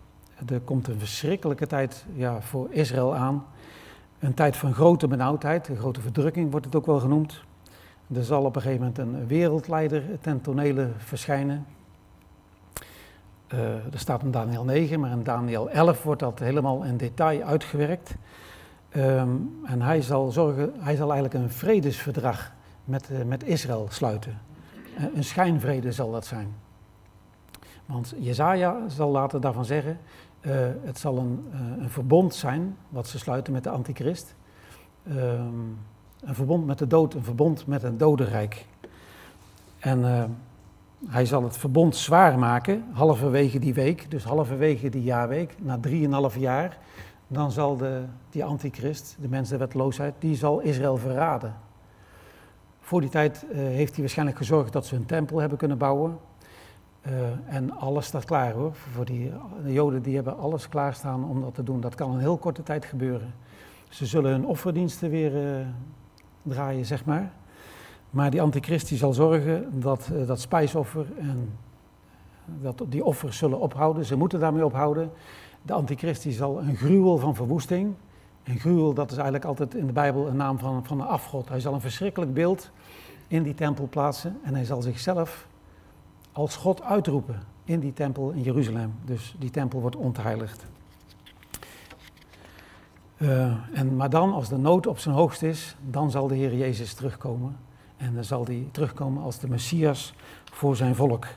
Er 0.47 0.59
komt 0.59 0.87
een 0.87 0.99
verschrikkelijke 0.99 1.67
tijd 1.67 2.05
ja, 2.13 2.41
voor 2.41 2.67
Israël 2.71 3.15
aan. 3.15 3.45
Een 4.19 4.33
tijd 4.33 4.57
van 4.57 4.73
grote 4.73 5.07
benauwdheid, 5.07 5.67
een 5.67 5.77
grote 5.77 6.01
verdrukking 6.01 6.51
wordt 6.51 6.65
het 6.65 6.75
ook 6.75 6.85
wel 6.85 6.99
genoemd. 6.99 7.43
Er 8.13 8.23
zal 8.23 8.43
op 8.43 8.55
een 8.55 8.61
gegeven 8.61 8.85
moment 8.85 8.97
een 8.97 9.27
wereldleider 9.27 10.03
ten 10.21 10.41
tonele 10.41 10.89
verschijnen. 10.97 11.65
Uh, 13.53 13.59
er 13.59 13.99
staat 13.99 14.23
in 14.23 14.31
Daniel 14.31 14.63
9, 14.63 14.99
maar 14.99 15.11
in 15.11 15.23
Daniel 15.23 15.69
11 15.69 16.03
wordt 16.03 16.19
dat 16.19 16.39
helemaal 16.39 16.83
in 16.83 16.97
detail 16.97 17.41
uitgewerkt. 17.41 18.15
Um, 18.95 19.59
en 19.65 19.81
hij 19.81 20.01
zal, 20.01 20.31
zorgen, 20.31 20.73
hij 20.79 20.95
zal 20.95 21.11
eigenlijk 21.13 21.43
een 21.43 21.51
vredesverdrag 21.51 22.51
met, 22.85 23.09
uh, 23.11 23.23
met 23.23 23.43
Israël 23.43 23.87
sluiten. 23.89 24.39
Uh, 24.97 25.03
een 25.15 25.23
schijnvrede 25.23 25.91
zal 25.91 26.11
dat 26.11 26.25
zijn. 26.25 26.53
Want 27.85 28.13
Jezaja 28.17 28.89
zal 28.89 29.09
later 29.09 29.41
daarvan 29.41 29.65
zeggen, 29.65 29.97
uh, 30.41 30.53
het 30.83 30.99
zal 30.99 31.17
een, 31.17 31.45
een, 31.79 31.89
verbond 31.89 32.33
zijn 32.33 32.77
wat 32.89 33.07
ze 33.07 33.19
sluiten 33.19 33.53
met 33.53 33.63
de 33.63 33.69
antichrist. 33.69 34.35
Um, 35.07 35.77
een 36.21 36.35
verbond 36.35 36.65
met 36.65 36.77
de 36.77 36.87
dood, 36.87 37.13
een 37.13 37.23
verbond 37.23 37.67
met 37.67 37.83
een 37.83 37.97
dodenrijk. 37.97 38.65
En 39.79 40.29
hij 41.07 41.25
zal 41.25 41.43
het 41.43 41.57
verbond 41.57 41.95
zwaar 41.95 42.39
maken, 42.39 42.83
halverwege 42.91 43.59
die 43.59 43.73
week, 43.73 44.11
dus 44.11 44.23
halverwege 44.23 44.89
die 44.89 45.03
jaarweek, 45.03 45.55
na 45.61 45.77
drieënhalf 45.79 46.37
jaar 46.37 46.77
dan 47.33 47.51
zal 47.51 47.77
de, 47.77 48.03
die 48.29 48.43
antichrist, 48.43 49.17
de 49.21 49.29
mens 49.29 49.49
der 49.49 49.59
wetteloosheid, 49.59 50.13
die 50.19 50.35
zal 50.35 50.59
Israël 50.59 50.97
verraden. 50.97 51.55
Voor 52.79 53.01
die 53.01 53.09
tijd 53.09 53.45
heeft 53.53 53.91
hij 53.91 53.99
waarschijnlijk 53.99 54.37
gezorgd 54.37 54.73
dat 54.73 54.85
ze 54.85 54.95
een 54.95 55.05
tempel 55.05 55.39
hebben 55.39 55.57
kunnen 55.57 55.77
bouwen. 55.77 56.17
Uh, 57.07 57.55
en 57.55 57.71
alles 57.77 58.05
staat 58.05 58.25
klaar 58.25 58.53
hoor. 58.53 58.73
Voor 58.73 59.05
die, 59.05 59.31
de 59.63 59.73
Joden 59.73 60.01
die 60.01 60.15
hebben 60.15 60.37
alles 60.37 60.69
klaarstaan 60.69 61.23
om 61.23 61.41
dat 61.41 61.55
te 61.55 61.63
doen. 61.63 61.81
Dat 61.81 61.95
kan 61.95 62.11
in 62.13 62.19
heel 62.19 62.37
korte 62.37 62.63
tijd 62.63 62.85
gebeuren. 62.85 63.33
Ze 63.89 64.05
zullen 64.05 64.31
hun 64.31 64.45
offerdiensten 64.45 65.09
weer 65.09 65.57
uh, 65.59 65.65
draaien, 66.41 66.85
zeg 66.85 67.05
maar. 67.05 67.31
Maar 68.09 68.31
die 68.31 68.41
antichrist 68.41 68.87
die 68.87 68.97
zal 68.97 69.13
zorgen 69.13 69.79
dat 69.79 70.11
dat 70.27 70.39
spijsoffer 70.39 71.05
en 71.17 71.49
dat 72.61 72.83
die 72.89 73.03
offers 73.03 73.37
zullen 73.37 73.59
ophouden. 73.59 74.05
Ze 74.05 74.17
moeten 74.17 74.39
daarmee 74.39 74.65
ophouden. 74.65 75.11
De 75.61 75.73
antichrist 75.73 76.23
die 76.23 76.33
zal 76.33 76.59
een 76.59 76.75
gruwel 76.75 77.17
van 77.17 77.35
verwoesting. 77.35 77.93
En 78.43 78.59
gruwel, 78.59 78.93
dat 78.93 79.11
is 79.11 79.15
eigenlijk 79.15 79.45
altijd 79.45 79.75
in 79.75 79.85
de 79.87 79.93
Bijbel 79.93 80.27
een 80.27 80.35
naam 80.35 80.59
van, 80.59 80.85
van 80.85 81.01
een 81.01 81.07
afgod. 81.07 81.49
Hij 81.49 81.59
zal 81.59 81.73
een 81.73 81.81
verschrikkelijk 81.81 82.33
beeld 82.33 82.71
in 83.27 83.43
die 83.43 83.53
tempel 83.53 83.87
plaatsen. 83.89 84.37
En 84.43 84.55
hij 84.55 84.65
zal 84.65 84.81
zichzelf 84.81 85.47
als 86.33 86.55
God 86.55 86.81
uitroepen 86.81 87.43
in 87.63 87.79
die 87.79 87.93
tempel 87.93 88.31
in 88.31 88.41
Jeruzalem. 88.41 88.93
Dus 89.05 89.35
die 89.39 89.49
tempel 89.49 89.81
wordt 89.81 89.95
ontheiligd. 89.95 90.65
Uh, 93.17 93.53
en, 93.73 93.95
maar 93.95 94.09
dan, 94.09 94.33
als 94.33 94.49
de 94.49 94.57
nood 94.57 94.87
op 94.87 94.99
zijn 94.99 95.15
hoogst 95.15 95.43
is, 95.43 95.75
dan 95.89 96.11
zal 96.11 96.27
de 96.27 96.35
Heer 96.35 96.55
Jezus 96.55 96.93
terugkomen. 96.93 97.57
En 97.97 98.13
dan 98.13 98.23
zal 98.23 98.45
hij 98.45 98.67
terugkomen 98.71 99.23
als 99.23 99.39
de 99.39 99.49
Messias 99.49 100.13
voor 100.43 100.75
zijn 100.75 100.95
volk. 100.95 101.27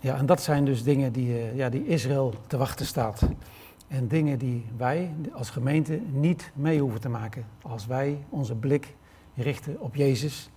Ja, 0.00 0.16
en 0.16 0.26
dat 0.26 0.42
zijn 0.42 0.64
dus 0.64 0.82
dingen 0.82 1.12
die, 1.12 1.28
uh, 1.28 1.56
ja, 1.56 1.68
die 1.68 1.86
Israël 1.86 2.34
te 2.46 2.56
wachten 2.56 2.86
staat. 2.86 3.28
En 3.88 4.08
dingen 4.08 4.38
die 4.38 4.66
wij 4.76 5.14
als 5.32 5.50
gemeente 5.50 6.00
niet 6.12 6.50
mee 6.54 6.80
hoeven 6.80 7.00
te 7.00 7.08
maken. 7.08 7.44
Als 7.62 7.86
wij 7.86 8.18
onze 8.28 8.54
blik 8.54 8.94
richten 9.34 9.80
op 9.80 9.94
Jezus 9.94 10.50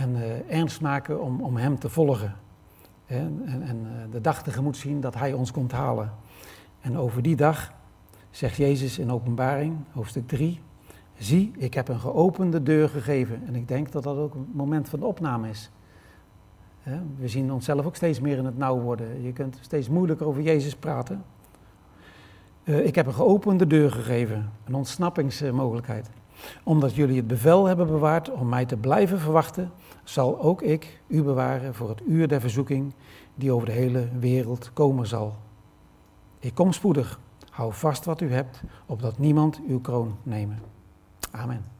en 0.00 0.16
uh, 0.16 0.50
ernst 0.50 0.80
maken 0.80 1.22
om, 1.22 1.40
om 1.40 1.56
Hem 1.56 1.78
te 1.78 1.88
volgen. 1.88 2.34
En, 3.06 3.42
en, 3.44 3.62
en 3.62 3.76
uh, 3.76 4.12
de 4.12 4.20
dag 4.20 4.42
tegemoet 4.42 4.76
zien 4.76 5.00
dat 5.00 5.14
Hij 5.14 5.32
ons 5.32 5.50
komt 5.50 5.72
halen. 5.72 6.12
En 6.80 6.98
over 6.98 7.22
die 7.22 7.36
dag 7.36 7.72
zegt 8.30 8.56
Jezus 8.56 8.98
in 8.98 9.10
Openbaring, 9.10 9.76
hoofdstuk 9.92 10.28
3, 10.28 10.60
zie, 11.18 11.52
ik 11.56 11.74
heb 11.74 11.88
een 11.88 12.00
geopende 12.00 12.62
deur 12.62 12.88
gegeven. 12.88 13.42
En 13.46 13.54
ik 13.54 13.68
denk 13.68 13.92
dat 13.92 14.02
dat 14.02 14.16
ook 14.16 14.34
een 14.34 14.50
moment 14.52 14.88
van 14.88 15.02
opname 15.02 15.48
is. 15.48 15.70
We 17.18 17.28
zien 17.28 17.52
onszelf 17.52 17.86
ook 17.86 17.96
steeds 17.96 18.20
meer 18.20 18.36
in 18.36 18.44
het 18.44 18.58
nauw 18.58 18.80
worden. 18.80 19.22
Je 19.22 19.32
kunt 19.32 19.58
steeds 19.60 19.88
moeilijker 19.88 20.26
over 20.26 20.42
Jezus 20.42 20.76
praten. 20.76 21.24
Uh, 22.64 22.86
ik 22.86 22.94
heb 22.94 23.06
een 23.06 23.14
geopende 23.14 23.66
deur 23.66 23.90
gegeven, 23.90 24.50
een 24.64 24.74
ontsnappingsmogelijkheid. 24.74 26.10
Omdat 26.64 26.94
jullie 26.94 27.16
het 27.16 27.26
bevel 27.26 27.66
hebben 27.66 27.86
bewaard 27.86 28.30
om 28.30 28.48
mij 28.48 28.64
te 28.64 28.76
blijven 28.76 29.18
verwachten, 29.18 29.70
zal 30.04 30.40
ook 30.40 30.62
ik 30.62 31.00
u 31.06 31.22
bewaren 31.22 31.74
voor 31.74 31.88
het 31.88 32.02
uur 32.06 32.28
der 32.28 32.40
verzoeking 32.40 32.94
die 33.34 33.52
over 33.52 33.66
de 33.66 33.72
hele 33.72 34.08
wereld 34.18 34.72
komen 34.72 35.06
zal. 35.06 35.34
Ik 36.38 36.54
kom 36.54 36.72
spoedig. 36.72 37.20
Hou 37.50 37.72
vast 37.72 38.04
wat 38.04 38.20
u 38.20 38.32
hebt, 38.32 38.62
opdat 38.86 39.18
niemand 39.18 39.60
uw 39.66 39.80
kroon 39.80 40.16
nemen. 40.22 40.58
Amen. 41.30 41.79